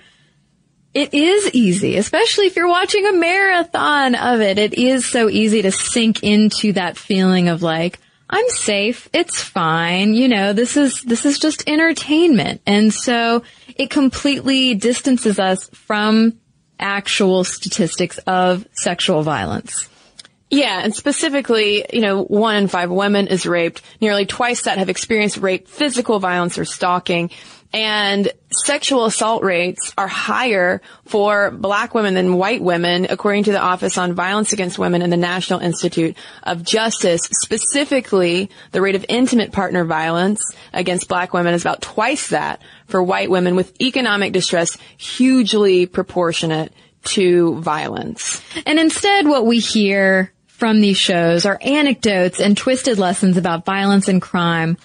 it 0.94 1.12
is 1.12 1.50
easy, 1.52 1.98
especially 1.98 2.46
if 2.46 2.56
you're 2.56 2.70
watching 2.70 3.06
a 3.06 3.12
marathon 3.12 4.14
of 4.14 4.40
it. 4.40 4.56
It 4.56 4.72
is 4.72 5.04
so 5.04 5.28
easy 5.28 5.60
to 5.60 5.70
sink 5.70 6.22
into 6.22 6.72
that 6.72 6.96
feeling 6.96 7.48
of 7.48 7.62
like, 7.62 7.98
I'm 8.30 8.48
safe. 8.48 9.10
It's 9.12 9.42
fine. 9.42 10.14
You 10.14 10.28
know, 10.28 10.54
this 10.54 10.78
is, 10.78 11.02
this 11.02 11.26
is 11.26 11.38
just 11.38 11.68
entertainment. 11.68 12.62
And 12.66 12.94
so 12.94 13.42
it 13.76 13.90
completely 13.90 14.74
distances 14.74 15.38
us 15.38 15.68
from 15.68 16.40
actual 16.78 17.44
statistics 17.44 18.18
of 18.26 18.66
sexual 18.72 19.22
violence. 19.22 19.88
Yeah, 20.48 20.80
and 20.82 20.94
specifically, 20.94 21.84
you 21.92 22.00
know, 22.00 22.22
one 22.22 22.56
in 22.56 22.68
five 22.68 22.90
women 22.90 23.26
is 23.26 23.46
raped. 23.46 23.82
Nearly 24.00 24.26
twice 24.26 24.62
that 24.62 24.78
have 24.78 24.88
experienced 24.88 25.38
rape, 25.38 25.66
physical 25.66 26.20
violence, 26.20 26.56
or 26.56 26.64
stalking. 26.64 27.30
And 27.72 28.30
sexual 28.50 29.04
assault 29.04 29.42
rates 29.42 29.92
are 29.98 30.08
higher 30.08 30.80
for 31.04 31.50
black 31.50 31.94
women 31.94 32.14
than 32.14 32.34
white 32.34 32.62
women, 32.62 33.06
according 33.10 33.44
to 33.44 33.52
the 33.52 33.60
Office 33.60 33.98
on 33.98 34.14
Violence 34.14 34.52
Against 34.52 34.78
Women 34.78 35.02
and 35.02 35.12
the 35.12 35.16
National 35.16 35.60
Institute 35.60 36.16
of 36.42 36.62
Justice. 36.62 37.22
Specifically, 37.32 38.50
the 38.72 38.80
rate 38.80 38.94
of 38.94 39.04
intimate 39.08 39.52
partner 39.52 39.84
violence 39.84 40.40
against 40.72 41.08
black 41.08 41.32
women 41.32 41.54
is 41.54 41.62
about 41.62 41.82
twice 41.82 42.28
that 42.28 42.62
for 42.86 43.02
white 43.02 43.30
women 43.30 43.56
with 43.56 43.78
economic 43.80 44.32
distress 44.32 44.78
hugely 44.96 45.86
proportionate 45.86 46.72
to 47.04 47.56
violence. 47.60 48.42
And 48.64 48.78
instead 48.78 49.26
what 49.26 49.46
we 49.46 49.58
hear 49.58 50.32
from 50.46 50.80
these 50.80 50.96
shows 50.96 51.44
are 51.44 51.58
anecdotes 51.60 52.40
and 52.40 52.56
twisted 52.56 52.98
lessons 52.98 53.36
about 53.36 53.64
violence 53.64 54.08
and 54.08 54.22
crime 54.22 54.78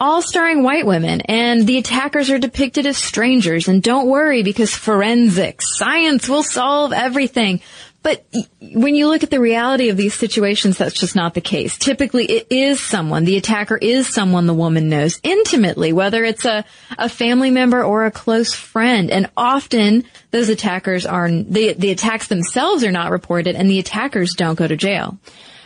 all 0.00 0.22
starring 0.22 0.62
white 0.62 0.86
women, 0.86 1.20
and 1.22 1.66
the 1.66 1.78
attackers 1.78 2.30
are 2.30 2.38
depicted 2.38 2.86
as 2.86 2.96
strangers. 2.96 3.68
And 3.68 3.82
don't 3.82 4.08
worry 4.08 4.42
because 4.42 4.74
forensics, 4.74 5.78
science 5.78 6.28
will 6.28 6.42
solve 6.42 6.92
everything. 6.92 7.60
But 8.06 8.24
when 8.60 8.94
you 8.94 9.08
look 9.08 9.24
at 9.24 9.30
the 9.30 9.40
reality 9.40 9.88
of 9.88 9.96
these 9.96 10.14
situations, 10.14 10.78
that's 10.78 10.94
just 10.94 11.16
not 11.16 11.34
the 11.34 11.40
case. 11.40 11.76
Typically, 11.76 12.24
it 12.26 12.46
is 12.50 12.80
someone, 12.80 13.24
the 13.24 13.36
attacker 13.36 13.76
is 13.76 14.06
someone 14.06 14.46
the 14.46 14.54
woman 14.54 14.88
knows 14.88 15.18
intimately, 15.24 15.92
whether 15.92 16.22
it's 16.22 16.44
a, 16.44 16.64
a 16.98 17.08
family 17.08 17.50
member 17.50 17.82
or 17.82 18.06
a 18.06 18.12
close 18.12 18.54
friend. 18.54 19.10
And 19.10 19.28
often 19.36 20.04
those 20.30 20.50
attackers 20.50 21.04
are, 21.04 21.28
the, 21.28 21.72
the 21.72 21.90
attacks 21.90 22.28
themselves 22.28 22.84
are 22.84 22.92
not 22.92 23.10
reported 23.10 23.56
and 23.56 23.68
the 23.68 23.80
attackers 23.80 24.34
don't 24.34 24.54
go 24.54 24.68
to 24.68 24.76
jail. 24.76 25.18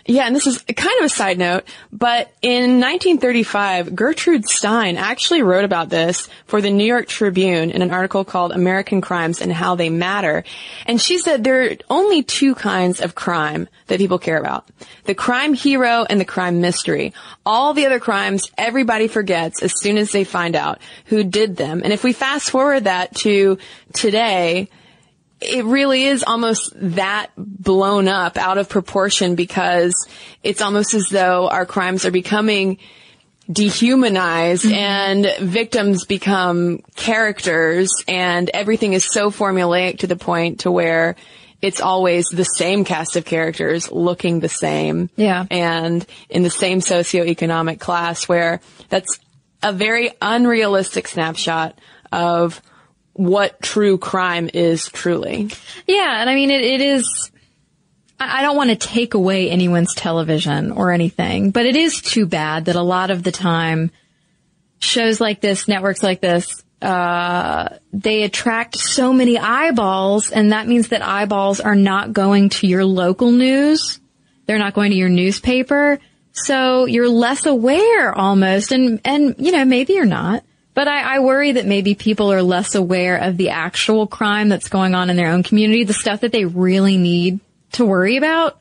Yeah, 0.06 0.26
and 0.26 0.34
this 0.34 0.46
is 0.46 0.62
kind 0.62 0.98
of 0.98 1.04
a 1.04 1.08
side 1.08 1.38
note, 1.38 1.64
but 1.92 2.32
in 2.42 2.80
1935, 2.80 3.94
Gertrude 3.94 4.46
Stein 4.46 4.96
actually 4.96 5.42
wrote 5.42 5.64
about 5.64 5.90
this 5.90 6.28
for 6.46 6.60
the 6.60 6.70
New 6.70 6.84
York 6.84 7.06
Tribune 7.06 7.70
in 7.70 7.82
an 7.82 7.90
article 7.90 8.24
called 8.24 8.52
American 8.52 9.00
Crimes 9.00 9.40
and 9.40 9.52
How 9.52 9.74
They 9.74 9.90
Matter. 9.90 10.44
And 10.86 11.00
she 11.00 11.18
said 11.18 11.44
there 11.44 11.64
are 11.64 11.76
only 11.88 12.22
two 12.22 12.54
kinds 12.54 13.00
of 13.00 13.14
crime 13.14 13.68
that 13.88 13.98
people 13.98 14.18
care 14.18 14.38
about. 14.38 14.66
The 15.04 15.14
crime 15.14 15.54
hero 15.54 16.06
and 16.08 16.20
the 16.20 16.24
crime 16.24 16.60
mystery. 16.60 17.12
All 17.44 17.74
the 17.74 17.86
other 17.86 18.00
crimes 18.00 18.50
everybody 18.56 19.08
forgets 19.08 19.62
as 19.62 19.78
soon 19.78 19.98
as 19.98 20.12
they 20.12 20.24
find 20.24 20.56
out 20.56 20.80
who 21.06 21.24
did 21.24 21.56
them. 21.56 21.82
And 21.84 21.92
if 21.92 22.04
we 22.04 22.12
fast 22.12 22.50
forward 22.50 22.84
that 22.84 23.14
to 23.16 23.58
today, 23.92 24.68
it 25.40 25.64
really 25.64 26.04
is 26.04 26.22
almost 26.22 26.72
that 26.76 27.30
blown 27.36 28.08
up 28.08 28.36
out 28.36 28.58
of 28.58 28.68
proportion 28.68 29.34
because 29.34 29.94
it's 30.42 30.60
almost 30.60 30.94
as 30.94 31.08
though 31.08 31.48
our 31.48 31.66
crimes 31.66 32.04
are 32.04 32.10
becoming 32.10 32.78
dehumanized 33.50 34.64
mm-hmm. 34.64 34.74
and 34.74 35.50
victims 35.50 36.04
become 36.04 36.78
characters 36.94 37.90
and 38.06 38.50
everything 38.50 38.92
is 38.92 39.04
so 39.04 39.30
formulaic 39.30 40.00
to 40.00 40.06
the 40.06 40.16
point 40.16 40.60
to 40.60 40.70
where 40.70 41.16
it's 41.60 41.80
always 41.80 42.26
the 42.26 42.44
same 42.44 42.84
cast 42.84 43.16
of 43.16 43.24
characters 43.24 43.90
looking 43.90 44.40
the 44.40 44.48
same. 44.48 45.10
Yeah. 45.16 45.44
And 45.50 46.06
in 46.28 46.42
the 46.42 46.50
same 46.50 46.80
socioeconomic 46.80 47.80
class 47.80 48.28
where 48.28 48.60
that's 48.88 49.18
a 49.62 49.72
very 49.72 50.10
unrealistic 50.22 51.08
snapshot 51.08 51.78
of 52.12 52.62
what 53.20 53.60
true 53.60 53.98
crime 53.98 54.48
is 54.54 54.88
truly. 54.88 55.50
Yeah, 55.86 56.20
and 56.20 56.30
I 56.30 56.34
mean, 56.34 56.50
it, 56.50 56.62
it 56.62 56.80
is. 56.80 57.30
I 58.18 58.40
don't 58.42 58.56
want 58.56 58.70
to 58.70 58.76
take 58.76 59.14
away 59.14 59.50
anyone's 59.50 59.94
television 59.94 60.72
or 60.72 60.90
anything, 60.90 61.50
but 61.50 61.66
it 61.66 61.76
is 61.76 62.00
too 62.00 62.26
bad 62.26 62.66
that 62.66 62.76
a 62.76 62.82
lot 62.82 63.10
of 63.10 63.22
the 63.22 63.32
time 63.32 63.90
shows 64.78 65.20
like 65.20 65.40
this, 65.40 65.68
networks 65.68 66.02
like 66.02 66.20
this, 66.20 66.64
uh, 66.80 67.76
they 67.92 68.22
attract 68.22 68.76
so 68.76 69.12
many 69.12 69.38
eyeballs, 69.38 70.30
and 70.30 70.52
that 70.52 70.66
means 70.66 70.88
that 70.88 71.02
eyeballs 71.02 71.60
are 71.60 71.76
not 71.76 72.12
going 72.12 72.48
to 72.48 72.66
your 72.66 72.84
local 72.84 73.32
news. 73.32 74.00
They're 74.46 74.58
not 74.58 74.74
going 74.74 74.90
to 74.92 74.96
your 74.96 75.10
newspaper. 75.10 75.98
So 76.32 76.86
you're 76.86 77.08
less 77.08 77.44
aware 77.44 78.14
almost, 78.14 78.72
and, 78.72 79.00
and, 79.04 79.34
you 79.38 79.52
know, 79.52 79.64
maybe 79.66 79.92
you're 79.92 80.06
not. 80.06 80.44
But 80.74 80.88
I, 80.88 81.16
I, 81.16 81.18
worry 81.18 81.52
that 81.52 81.66
maybe 81.66 81.94
people 81.94 82.32
are 82.32 82.42
less 82.42 82.74
aware 82.74 83.16
of 83.16 83.36
the 83.36 83.50
actual 83.50 84.06
crime 84.06 84.48
that's 84.48 84.68
going 84.68 84.94
on 84.94 85.10
in 85.10 85.16
their 85.16 85.32
own 85.32 85.42
community, 85.42 85.84
the 85.84 85.92
stuff 85.92 86.20
that 86.20 86.32
they 86.32 86.44
really 86.44 86.96
need 86.96 87.40
to 87.72 87.84
worry 87.84 88.16
about, 88.16 88.60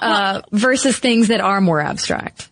uh, 0.00 0.40
well, 0.40 0.44
versus 0.52 0.98
things 0.98 1.28
that 1.28 1.40
are 1.40 1.60
more 1.60 1.80
abstract. 1.80 2.48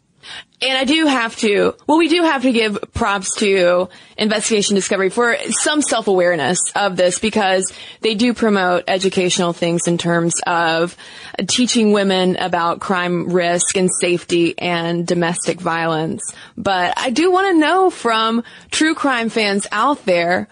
And 0.62 0.76
I 0.76 0.84
do 0.84 1.06
have 1.06 1.36
to, 1.36 1.74
well, 1.86 1.96
we 1.96 2.08
do 2.08 2.22
have 2.22 2.42
to 2.42 2.52
give 2.52 2.78
props 2.92 3.36
to 3.36 3.88
Investigation 4.18 4.74
Discovery 4.74 5.08
for 5.08 5.36
some 5.48 5.80
self-awareness 5.80 6.58
of 6.76 6.98
this 6.98 7.18
because 7.18 7.72
they 8.02 8.14
do 8.14 8.34
promote 8.34 8.84
educational 8.86 9.54
things 9.54 9.88
in 9.88 9.96
terms 9.96 10.34
of 10.46 10.98
teaching 11.48 11.92
women 11.92 12.36
about 12.36 12.78
crime 12.78 13.32
risk 13.32 13.78
and 13.78 13.88
safety 14.02 14.54
and 14.58 15.06
domestic 15.06 15.60
violence. 15.60 16.30
But 16.58 16.92
I 16.98 17.08
do 17.08 17.30
want 17.30 17.54
to 17.54 17.58
know 17.58 17.88
from 17.88 18.44
true 18.70 18.94
crime 18.94 19.30
fans 19.30 19.66
out 19.72 20.04
there 20.04 20.48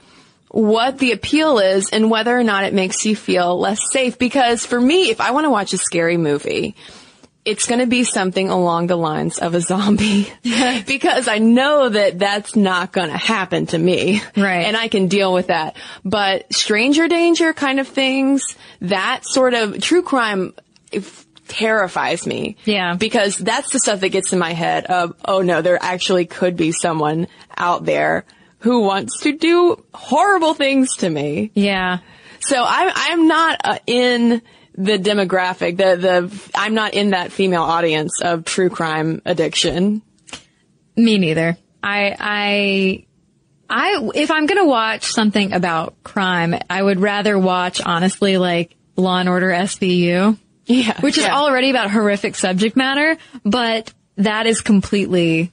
what 0.51 0.97
the 0.97 1.13
appeal 1.13 1.59
is 1.59 1.91
and 1.91 2.11
whether 2.11 2.35
or 2.35 2.45
not 2.45 2.65
it 2.65 2.73
makes 2.73 3.05
you 3.05 3.15
feel 3.15 3.61
less 3.61 3.81
safe. 3.93 4.17
Because 4.19 4.65
for 4.65 4.81
me, 4.81 5.11
if 5.11 5.21
I 5.21 5.33
want 5.33 5.45
to 5.45 5.51
watch 5.51 5.75
a 5.75 5.79
scary 5.79 6.17
movie, 6.17 6.75
it's 7.49 7.67
going 7.67 7.81
to 7.81 7.87
be 7.87 8.05
something 8.05 8.51
along 8.51 8.89
the 8.89 8.97
lines 8.97 9.39
of 9.39 9.55
a 9.55 9.61
zombie 9.63 10.31
because 10.87 11.29
I 11.29 11.39
know 11.39 11.89
that 11.89 12.19
that's 12.19 12.55
not 12.55 12.93
going 12.93 13.09
to 13.09 13.17
happen 13.17 13.65
to 13.69 13.79
me. 13.79 14.21
Right. 14.37 14.67
And 14.67 14.77
I 14.77 14.89
can 14.89 15.09
deal 15.09 15.33
with 15.33 15.47
that. 15.47 15.75
But 16.05 16.53
stranger 16.53 17.09
danger 17.09 17.55
kind 17.55 17.81
of 17.81 17.89
things, 17.89 18.55
that 18.83 19.23
sort 19.25 19.55
of 19.55 19.81
true 19.81 20.03
crime 20.03 20.53
if, 20.93 21.27
terrifies 21.49 22.27
me. 22.27 22.59
Yeah. 22.67 22.97
Because 22.97 23.39
that's 23.39 23.73
the 23.73 23.79
stuff 23.79 24.01
that 24.01 24.11
gets 24.11 24.35
in 24.35 24.39
my 24.39 24.53
head 24.53 24.85
of, 24.85 25.17
oh 25.25 25.41
no, 25.41 25.63
there 25.63 25.79
actually 25.81 26.27
could 26.27 26.55
be 26.55 26.73
someone 26.73 27.29
out 27.57 27.87
there 27.87 28.27
who 28.59 28.83
wants 28.83 29.21
to 29.21 29.33
do 29.33 29.83
horrible 29.95 30.53
things 30.53 30.97
to 30.97 31.09
me. 31.09 31.51
Yeah. 31.55 32.01
So 32.41 32.63
I'm, 32.63 32.93
I'm 32.95 33.27
not 33.27 33.61
uh, 33.65 33.79
in 33.87 34.43
the 34.79 34.97
demographic, 34.97 35.77
the, 35.77 35.97
the, 35.97 36.51
I'm 36.55 36.73
not 36.73 36.95
in 36.95 37.11
that 37.11 37.33
female 37.33 37.65
audience 37.65 38.23
of 38.23 38.45
true 38.45 38.71
crime 38.71 39.21
addiction. 39.27 40.03
Me 40.97 41.19
neither. 41.19 41.59
I, 41.83 42.17
I, 42.19 43.07
I, 43.69 44.11
if 44.15 44.31
I'm 44.31 44.47
gonna 44.47 44.67
watch 44.67 45.05
something 45.05 45.53
about 45.53 46.03
crime, 46.05 46.55
I 46.71 46.81
would 46.81 47.01
rather 47.01 47.37
watch, 47.37 47.81
honestly, 47.85 48.39
like 48.39 48.77
Law 48.97 49.19
and 49.19 49.29
Order 49.29 49.51
SVU. 49.51 50.39
Yeah. 50.67 51.01
Which 51.01 51.19
is 51.19 51.25
yeah. 51.25 51.37
already 51.37 51.71
about 51.71 51.91
horrific 51.91 52.37
subject 52.37 52.77
matter, 52.77 53.17
but 53.45 53.93
that 54.17 54.47
is 54.47 54.61
completely, 54.61 55.51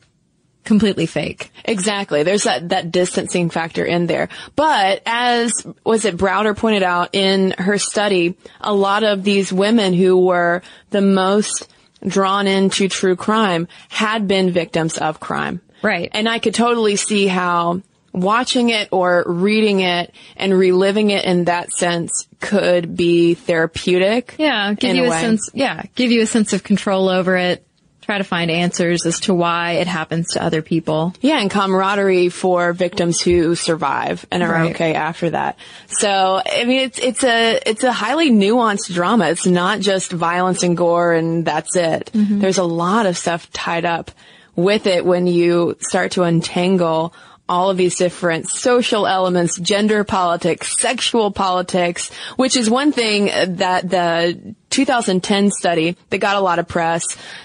completely 0.66 1.06
fake. 1.06 1.52
Exactly. 1.64 2.24
There's 2.24 2.44
that, 2.44 2.70
that 2.70 2.92
distancing 2.92 3.50
factor 3.50 3.86
in 3.86 4.08
there. 4.08 4.30
But 4.56 5.02
as, 5.06 5.54
was 5.84 6.06
it 6.06 6.18
Browder 6.18 6.58
pointed 6.58 6.84
out 6.84 7.14
in 7.14 7.52
her 7.52 7.78
study, 7.78 8.36
a 8.60 8.74
lot 8.74 9.04
of 9.04 9.24
these 9.24 9.54
women 9.54 9.94
who 9.94 10.18
were 10.18 10.62
the 10.90 11.02
most 11.02 11.70
drawn 12.06 12.48
into 12.48 12.88
true 12.88 13.16
crime 13.16 13.68
had 13.90 14.28
been 14.28 14.52
victims 14.52 14.98
of 14.98 15.20
crime. 15.20 15.62
Right. 15.82 16.10
And 16.14 16.28
I 16.28 16.40
could 16.40 16.54
totally 16.54 16.96
see 16.96 17.28
how 17.28 17.82
watching 18.12 18.70
it 18.70 18.90
or 18.92 19.24
reading 19.28 19.82
it 19.82 20.14
and 20.38 20.58
reliving 20.58 21.10
it 21.10 21.26
in 21.26 21.46
that 21.46 21.72
sense 21.72 22.28
could 22.40 22.96
be 22.96 23.34
therapeutic. 23.34 24.36
Yeah, 24.38 24.74
give 24.74 24.96
you 24.96 25.06
a 25.06 25.10
way. 25.10 25.22
sense. 25.22 25.50
Yeah, 25.54 25.84
give 25.96 26.12
you 26.12 26.22
a 26.22 26.26
sense 26.26 26.54
of 26.54 26.64
control 26.64 27.10
over 27.10 27.36
it. 27.36 27.66
Try 28.06 28.20
to 28.20 28.24
find 28.24 28.52
answers 28.52 29.06
as 29.06 29.20
to 29.22 29.34
why 29.34 29.74
it 29.74 29.88
happens 29.88 30.34
to 30.34 30.44
other 30.44 30.62
people. 30.62 31.14
Yeah, 31.22 31.40
and 31.40 31.50
camaraderie 31.50 32.30
for 32.30 32.72
victims 32.72 33.20
who 33.20 33.56
survive 33.56 34.26
and 34.32 34.44
are 34.44 34.52
Right. 34.52 34.72
okay 34.76 34.94
after 34.94 35.32
that. 35.32 35.58
So, 35.88 36.40
I 36.46 36.66
mean, 36.66 36.82
it's 36.82 37.00
it's 37.00 37.24
a 37.24 37.60
it's 37.66 37.84
a 37.84 37.92
highly 37.92 38.30
nuanced 38.30 38.94
drama. 38.94 39.30
It's 39.30 39.48
not 39.48 39.80
just 39.80 40.12
violence 40.12 40.62
and 40.62 40.78
gore 40.78 41.14
and 41.14 41.44
that's 41.46 41.76
it. 41.76 42.12
Mm-hmm. 42.14 42.40
There's 42.40 42.60
a 42.60 42.64
lot 42.64 43.08
of 43.08 43.18
stuff 43.18 43.52
tied 43.52 43.86
up 43.86 44.12
with 44.56 44.86
it 44.88 45.04
when 45.04 45.26
you 45.28 45.76
start 45.80 46.12
to 46.12 46.24
untangle 46.24 47.12
all 47.48 47.70
of 47.70 47.78
these 47.78 47.96
different 47.96 48.50
social 48.50 49.06
elements, 49.06 49.60
gender 49.60 50.04
politics, 50.04 50.80
sexual 50.80 51.32
politics, 51.32 52.12
which 52.38 52.58
is 52.58 52.70
one 52.70 52.92
thing 52.92 53.26
that 53.58 53.88
the 53.88 54.56
2010 54.72 55.52
study 55.52 55.96
that 56.10 56.18
got 56.18 56.36
a 56.36 56.42
lot 56.42 56.60
of 56.60 56.68
press, 56.68 57.04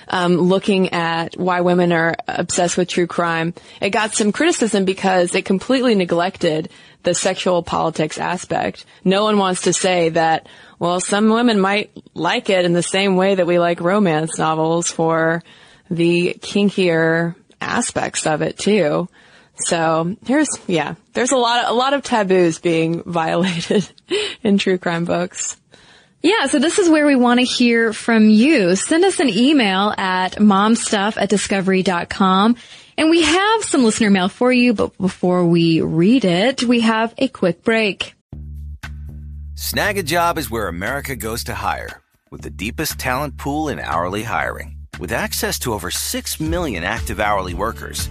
um, 0.09 0.37
looking 0.37 0.93
at 0.93 1.37
why 1.37 1.61
women 1.61 1.93
are 1.93 2.17
obsessed 2.27 2.77
with 2.77 2.89
true 2.89 3.07
crime. 3.07 3.53
It 3.81 3.91
got 3.91 4.15
some 4.15 4.33
criticism 4.33 4.85
because 4.85 5.35
it 5.35 5.45
completely 5.45 5.95
neglected 5.95 6.71
the 7.03 7.15
sexual 7.15 7.63
politics 7.63 8.19
aspect. 8.19 8.85
No 9.05 9.25
one 9.25 9.39
wants 9.39 9.63
to 9.63 9.73
say 9.73 10.11
that, 10.11 10.49
well, 10.79 11.01
some 11.01 11.29
women 11.29 11.61
might 11.61 11.91
like 12.15 12.51
it 12.51 12.65
in 12.65 12.73
the 12.73 12.83
same 12.83 13.17
way 13.17 13.35
that 13.35 13.47
we 13.47 13.59
like 13.59 13.81
romance 13.81 14.39
novels 14.39 14.91
for 14.91 15.43
the 15.91 16.35
kinkier 16.41 17.35
aspects 17.61 18.27
of 18.27 18.43
it 18.43 18.59
too. 18.59 19.09
So 19.67 20.17
here's, 20.27 20.49
yeah, 20.67 20.95
there's 21.15 21.33
a 21.33 21.37
lot 21.37 21.65
of, 21.65 21.71
a 21.71 21.75
lot 21.75 21.95
of 21.95 22.03
taboos 22.03 22.59
being 22.59 23.03
violated 23.07 23.89
in 24.43 24.59
true 24.59 24.79
crime 24.79 25.05
books. 25.05 25.57
Yeah, 26.23 26.47
so 26.47 26.59
this 26.59 26.79
is 26.79 26.91
where 26.91 27.07
we 27.07 27.17
want 27.17 27.41
to 27.41 27.47
hear 27.47 27.95
from 27.95 28.29
you. 28.29 28.77
Send 28.77 29.05
us 29.07 29.21
an 29.21 29.31
email 29.31 29.95
at 29.97 30.35
momstuff 30.35 31.17
at 31.17 31.31
discovery.com. 31.31 32.57
And 32.99 33.09
we 33.09 33.23
have 33.23 33.65
some 33.65 33.85
listener 33.85 34.11
mail 34.11 34.29
for 34.29 34.53
you, 34.53 34.75
but 34.75 34.97
before 34.99 35.47
we 35.47 35.81
read 35.81 36.27
it, 36.27 36.63
we 36.63 36.81
have 36.81 37.15
a 37.17 37.29
quick 37.29 37.65
break. 37.65 38.15
Snagajob 39.55 40.37
is 40.37 40.51
where 40.51 40.69
America 40.69 41.17
goes 41.17 41.45
to 41.45 41.55
hire, 41.55 42.03
with 42.31 42.43
the 42.43 42.51
deepest 42.51 42.99
talent 42.99 43.39
pool 43.39 43.71
in 43.71 43.79
hourly 43.79 44.23
hiring. 44.23 44.77
With 44.99 45.13
access 45.13 45.59
to 45.61 45.73
over 45.73 45.91
6 45.91 46.41
million 46.41 46.85
active 46.85 47.21
hourly 47.21 47.55
workers, 47.55 48.11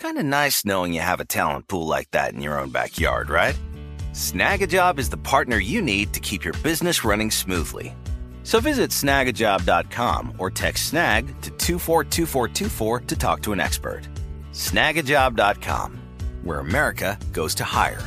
Kinda 0.00 0.22
nice 0.22 0.64
knowing 0.64 0.94
you 0.94 1.02
have 1.02 1.20
a 1.20 1.26
talent 1.26 1.68
pool 1.68 1.86
like 1.86 2.10
that 2.12 2.32
in 2.32 2.40
your 2.40 2.58
own 2.58 2.70
backyard, 2.70 3.28
right? 3.28 3.54
Snagajob 4.12 4.98
is 4.98 5.10
the 5.10 5.18
partner 5.18 5.58
you 5.58 5.82
need 5.82 6.14
to 6.14 6.20
keep 6.20 6.42
your 6.42 6.54
business 6.62 7.04
running 7.04 7.30
smoothly. 7.30 7.94
So 8.42 8.60
visit 8.60 8.90
snagajob.com 8.92 10.36
or 10.38 10.50
text 10.50 10.86
snag 10.88 11.26
to 11.42 11.50
242424 11.50 13.00
to 13.00 13.16
talk 13.16 13.42
to 13.42 13.52
an 13.52 13.60
expert. 13.60 14.08
Snagajob.com, 14.52 16.00
where 16.44 16.60
America 16.60 17.18
goes 17.32 17.54
to 17.56 17.64
hire. 17.64 18.02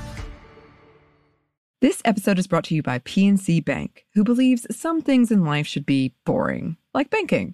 This 1.80 2.02
episode 2.06 2.40
is 2.40 2.48
brought 2.48 2.64
to 2.66 2.76
you 2.76 2.82
by 2.82 3.00
PNC 3.00 3.64
Bank, 3.64 4.06
who 4.16 4.24
believes 4.24 4.66
some 4.76 5.02
things 5.02 5.32
in 5.32 5.46
life 5.46 5.68
should 5.68 5.86
be 5.86 6.16
boring, 6.26 6.78
like 6.94 7.12
banking. 7.12 7.54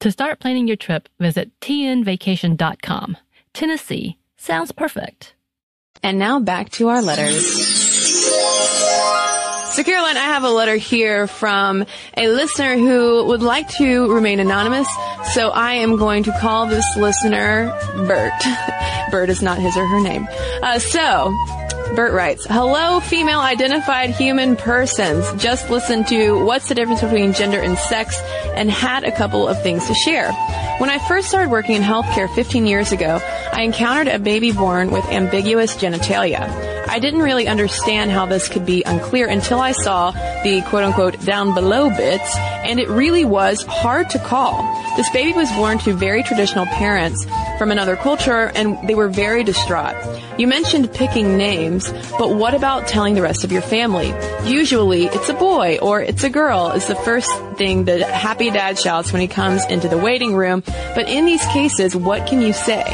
To 0.00 0.12
start 0.12 0.38
planning 0.38 0.68
your 0.68 0.76
trip, 0.76 1.08
visit 1.18 1.50
tnvacation.com. 1.60 3.16
Tennessee 3.52 4.16
sounds 4.36 4.70
perfect. 4.70 5.34
And 6.04 6.20
now 6.20 6.38
back 6.38 6.70
to 6.72 6.88
our 6.88 7.02
letters. 7.02 7.44
So 9.74 9.82
Caroline, 9.82 10.16
I 10.16 10.20
have 10.20 10.44
a 10.44 10.50
letter 10.50 10.76
here 10.76 11.26
from 11.26 11.84
a 12.16 12.28
listener 12.28 12.76
who 12.76 13.24
would 13.24 13.42
like 13.42 13.68
to 13.76 14.12
remain 14.12 14.38
anonymous. 14.38 14.88
So 15.34 15.50
I 15.50 15.74
am 15.74 15.96
going 15.96 16.22
to 16.24 16.38
call 16.40 16.66
this 16.66 16.84
listener 16.96 17.76
Bert. 18.06 18.32
Bert 19.10 19.30
is 19.30 19.42
not 19.42 19.58
his 19.58 19.76
or 19.76 19.86
her 19.86 20.00
name. 20.00 20.28
Uh, 20.62 20.78
so 20.78 21.36
Bert 21.94 22.12
writes, 22.12 22.46
Hello, 22.48 23.00
female 23.00 23.40
identified 23.40 24.10
human 24.10 24.56
persons. 24.56 25.24
Just 25.42 25.70
listened 25.70 26.06
to 26.08 26.44
What's 26.44 26.68
the 26.68 26.74
Difference 26.74 27.00
Between 27.00 27.32
Gender 27.32 27.60
and 27.60 27.78
Sex 27.78 28.20
and 28.54 28.70
had 28.70 29.04
a 29.04 29.12
couple 29.12 29.48
of 29.48 29.60
things 29.62 29.86
to 29.86 29.94
share. 29.94 30.32
When 30.78 30.90
I 30.90 30.98
first 31.08 31.28
started 31.28 31.50
working 31.50 31.76
in 31.76 31.82
healthcare 31.82 32.32
15 32.34 32.66
years 32.66 32.92
ago, 32.92 33.20
I 33.52 33.62
encountered 33.62 34.08
a 34.08 34.18
baby 34.18 34.52
born 34.52 34.90
with 34.90 35.04
ambiguous 35.06 35.76
genitalia. 35.76 36.48
I 36.88 37.00
didn't 37.00 37.22
really 37.22 37.48
understand 37.48 38.10
how 38.10 38.26
this 38.26 38.48
could 38.48 38.64
be 38.64 38.82
unclear 38.84 39.28
until 39.28 39.60
I 39.60 39.72
saw 39.72 40.12
the 40.42 40.62
quote 40.68 40.84
unquote 40.84 41.20
down 41.24 41.54
below 41.54 41.90
bits 41.90 42.36
and 42.68 42.78
it 42.78 42.88
really 42.88 43.24
was 43.24 43.64
hard 43.64 44.10
to 44.10 44.18
call. 44.18 44.62
This 44.96 45.08
baby 45.10 45.32
was 45.32 45.50
born 45.52 45.78
to 45.78 45.94
very 45.94 46.22
traditional 46.22 46.66
parents 46.66 47.26
from 47.56 47.72
another 47.72 47.96
culture, 47.96 48.52
and 48.54 48.86
they 48.86 48.94
were 48.94 49.08
very 49.08 49.42
distraught. 49.42 49.96
You 50.38 50.46
mentioned 50.46 50.92
picking 50.92 51.36
names, 51.36 51.90
but 52.18 52.34
what 52.34 52.54
about 52.54 52.86
telling 52.86 53.14
the 53.14 53.22
rest 53.22 53.42
of 53.42 53.50
your 53.50 53.62
family? 53.62 54.14
Usually, 54.44 55.06
it's 55.06 55.28
a 55.28 55.34
boy 55.34 55.78
or 55.80 56.02
it's 56.02 56.22
a 56.24 56.30
girl 56.30 56.70
is 56.70 56.86
the 56.86 56.94
first 56.94 57.30
thing 57.56 57.84
the 57.84 58.04
happy 58.04 58.50
dad 58.50 58.78
shouts 58.78 59.12
when 59.12 59.22
he 59.22 59.28
comes 59.28 59.64
into 59.66 59.88
the 59.88 59.98
waiting 59.98 60.36
room, 60.36 60.62
but 60.94 61.08
in 61.08 61.24
these 61.24 61.44
cases, 61.46 61.96
what 61.96 62.26
can 62.26 62.42
you 62.42 62.52
say? 62.52 62.84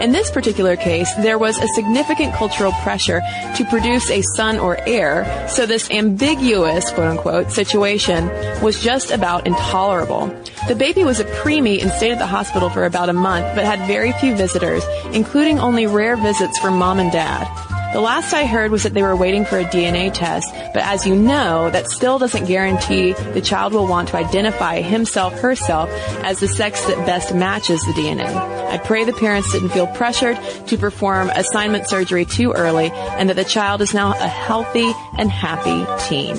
In 0.00 0.12
this 0.12 0.30
particular 0.30 0.76
case, 0.76 1.12
there 1.16 1.36
was 1.36 1.58
a 1.58 1.68
significant 1.68 2.32
cultural 2.32 2.72
pressure 2.80 3.20
to 3.54 3.64
produce 3.66 4.10
a 4.10 4.22
son 4.34 4.58
or 4.58 4.78
heir, 4.88 5.46
so 5.46 5.66
this 5.66 5.90
ambiguous, 5.90 6.90
quote 6.90 7.06
unquote, 7.06 7.52
situation 7.52 8.28
was 8.62 8.82
just 8.82 9.10
about 9.10 9.46
intolerable. 9.46 10.28
The 10.68 10.74
baby 10.74 11.04
was 11.04 11.20
a 11.20 11.24
preemie 11.24 11.82
and 11.82 11.92
stayed 11.92 12.12
at 12.12 12.18
the 12.18 12.26
hospital 12.26 12.70
for 12.70 12.86
about 12.86 13.10
a 13.10 13.12
month, 13.12 13.54
but 13.54 13.64
had 13.64 13.86
very 13.86 14.12
few 14.12 14.34
visitors, 14.34 14.82
including 15.12 15.58
only 15.58 15.86
rare 15.86 16.16
visits 16.16 16.58
from 16.58 16.78
mom 16.78 16.98
and 16.98 17.12
dad. 17.12 17.69
The 17.92 18.00
last 18.00 18.32
I 18.32 18.46
heard 18.46 18.70
was 18.70 18.84
that 18.84 18.94
they 18.94 19.02
were 19.02 19.16
waiting 19.16 19.44
for 19.44 19.58
a 19.58 19.64
DNA 19.64 20.14
test, 20.14 20.48
but 20.72 20.84
as 20.84 21.04
you 21.06 21.16
know, 21.16 21.70
that 21.70 21.88
still 21.88 22.20
doesn't 22.20 22.46
guarantee 22.46 23.12
the 23.12 23.40
child 23.40 23.72
will 23.72 23.88
want 23.88 24.10
to 24.10 24.16
identify 24.16 24.80
himself, 24.80 25.40
herself 25.40 25.90
as 26.22 26.38
the 26.38 26.46
sex 26.46 26.84
that 26.86 27.04
best 27.04 27.34
matches 27.34 27.80
the 27.82 27.92
DNA. 27.92 28.26
I 28.26 28.78
pray 28.78 29.04
the 29.04 29.12
parents 29.12 29.50
didn't 29.50 29.70
feel 29.70 29.88
pressured 29.88 30.38
to 30.68 30.78
perform 30.78 31.30
assignment 31.30 31.88
surgery 31.88 32.24
too 32.24 32.52
early 32.52 32.92
and 32.92 33.28
that 33.28 33.34
the 33.34 33.44
child 33.44 33.82
is 33.82 33.92
now 33.92 34.12
a 34.12 34.28
healthy 34.28 34.92
and 35.18 35.28
happy 35.28 35.84
teen. 36.08 36.36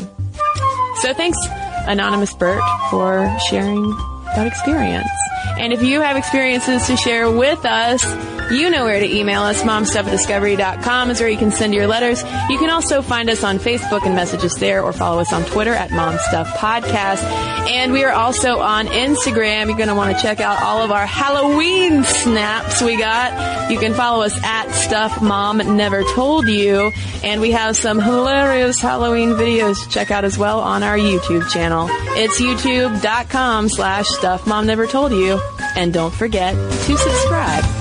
So 1.01 1.13
thanks, 1.13 1.37
Anonymous 1.85 2.33
Bert, 2.33 2.61
for 2.89 3.29
sharing 3.49 3.89
that 4.35 4.47
experience. 4.47 5.09
And 5.57 5.73
if 5.73 5.83
you 5.83 5.99
have 5.99 6.15
experiences 6.15 6.87
to 6.87 6.95
share 6.95 7.29
with 7.29 7.65
us, 7.65 8.05
you 8.51 8.69
know 8.69 8.85
where 8.85 8.99
to 8.99 9.05
email 9.05 9.41
us. 9.41 9.63
Momstuff 9.63 10.05
at 10.05 10.11
discovery.com 10.11 11.09
is 11.09 11.19
where 11.19 11.29
you 11.29 11.37
can 11.37 11.51
send 11.51 11.73
your 11.73 11.87
letters. 11.87 12.21
You 12.49 12.57
can 12.57 12.69
also 12.69 13.01
find 13.01 13.29
us 13.29 13.43
on 13.43 13.59
Facebook 13.59 14.05
and 14.05 14.15
message 14.15 14.43
us 14.43 14.55
there 14.55 14.83
or 14.83 14.93
follow 14.93 15.19
us 15.21 15.31
on 15.33 15.43
Twitter 15.45 15.73
at 15.73 15.89
MomStuffPodcast. 15.89 17.23
And 17.69 17.93
we 17.93 18.03
are 18.03 18.11
also 18.11 18.59
on 18.59 18.87
Instagram. 18.87 19.67
You're 19.67 19.77
going 19.77 19.89
to 19.89 19.95
want 19.95 20.15
to 20.15 20.21
check 20.21 20.39
out 20.39 20.61
all 20.61 20.81
of 20.81 20.91
our 20.91 21.05
Halloween 21.05 22.03
snaps 22.03 22.81
we 22.81 22.97
got. 22.97 23.71
You 23.71 23.79
can 23.79 23.93
follow 23.93 24.23
us 24.23 24.37
at 24.43 24.69
Stuff 24.71 25.21
Mom 25.21 25.57
Never 25.77 26.03
Told 26.13 26.47
You. 26.47 26.91
And 27.23 27.39
we 27.39 27.51
have 27.51 27.77
some 27.77 27.99
hilarious 27.99 28.81
Halloween 28.81 29.29
videos 29.29 29.83
to 29.83 29.89
check 29.89 30.11
out 30.11 30.25
as 30.25 30.37
well 30.37 30.59
on 30.59 30.83
our 30.83 30.97
YouTube 30.97 31.49
channel. 31.49 31.87
It's 32.17 32.41
youtube.com 32.41 33.69
slash 33.69 34.07
Stuff 34.07 34.47
Mom 34.47 34.65
Never 34.65 34.87
Told 34.87 35.11
You. 35.11 35.39
And 35.75 35.93
don't 35.93 36.13
forget 36.13 36.53
to 36.53 36.97
subscribe. 36.97 37.80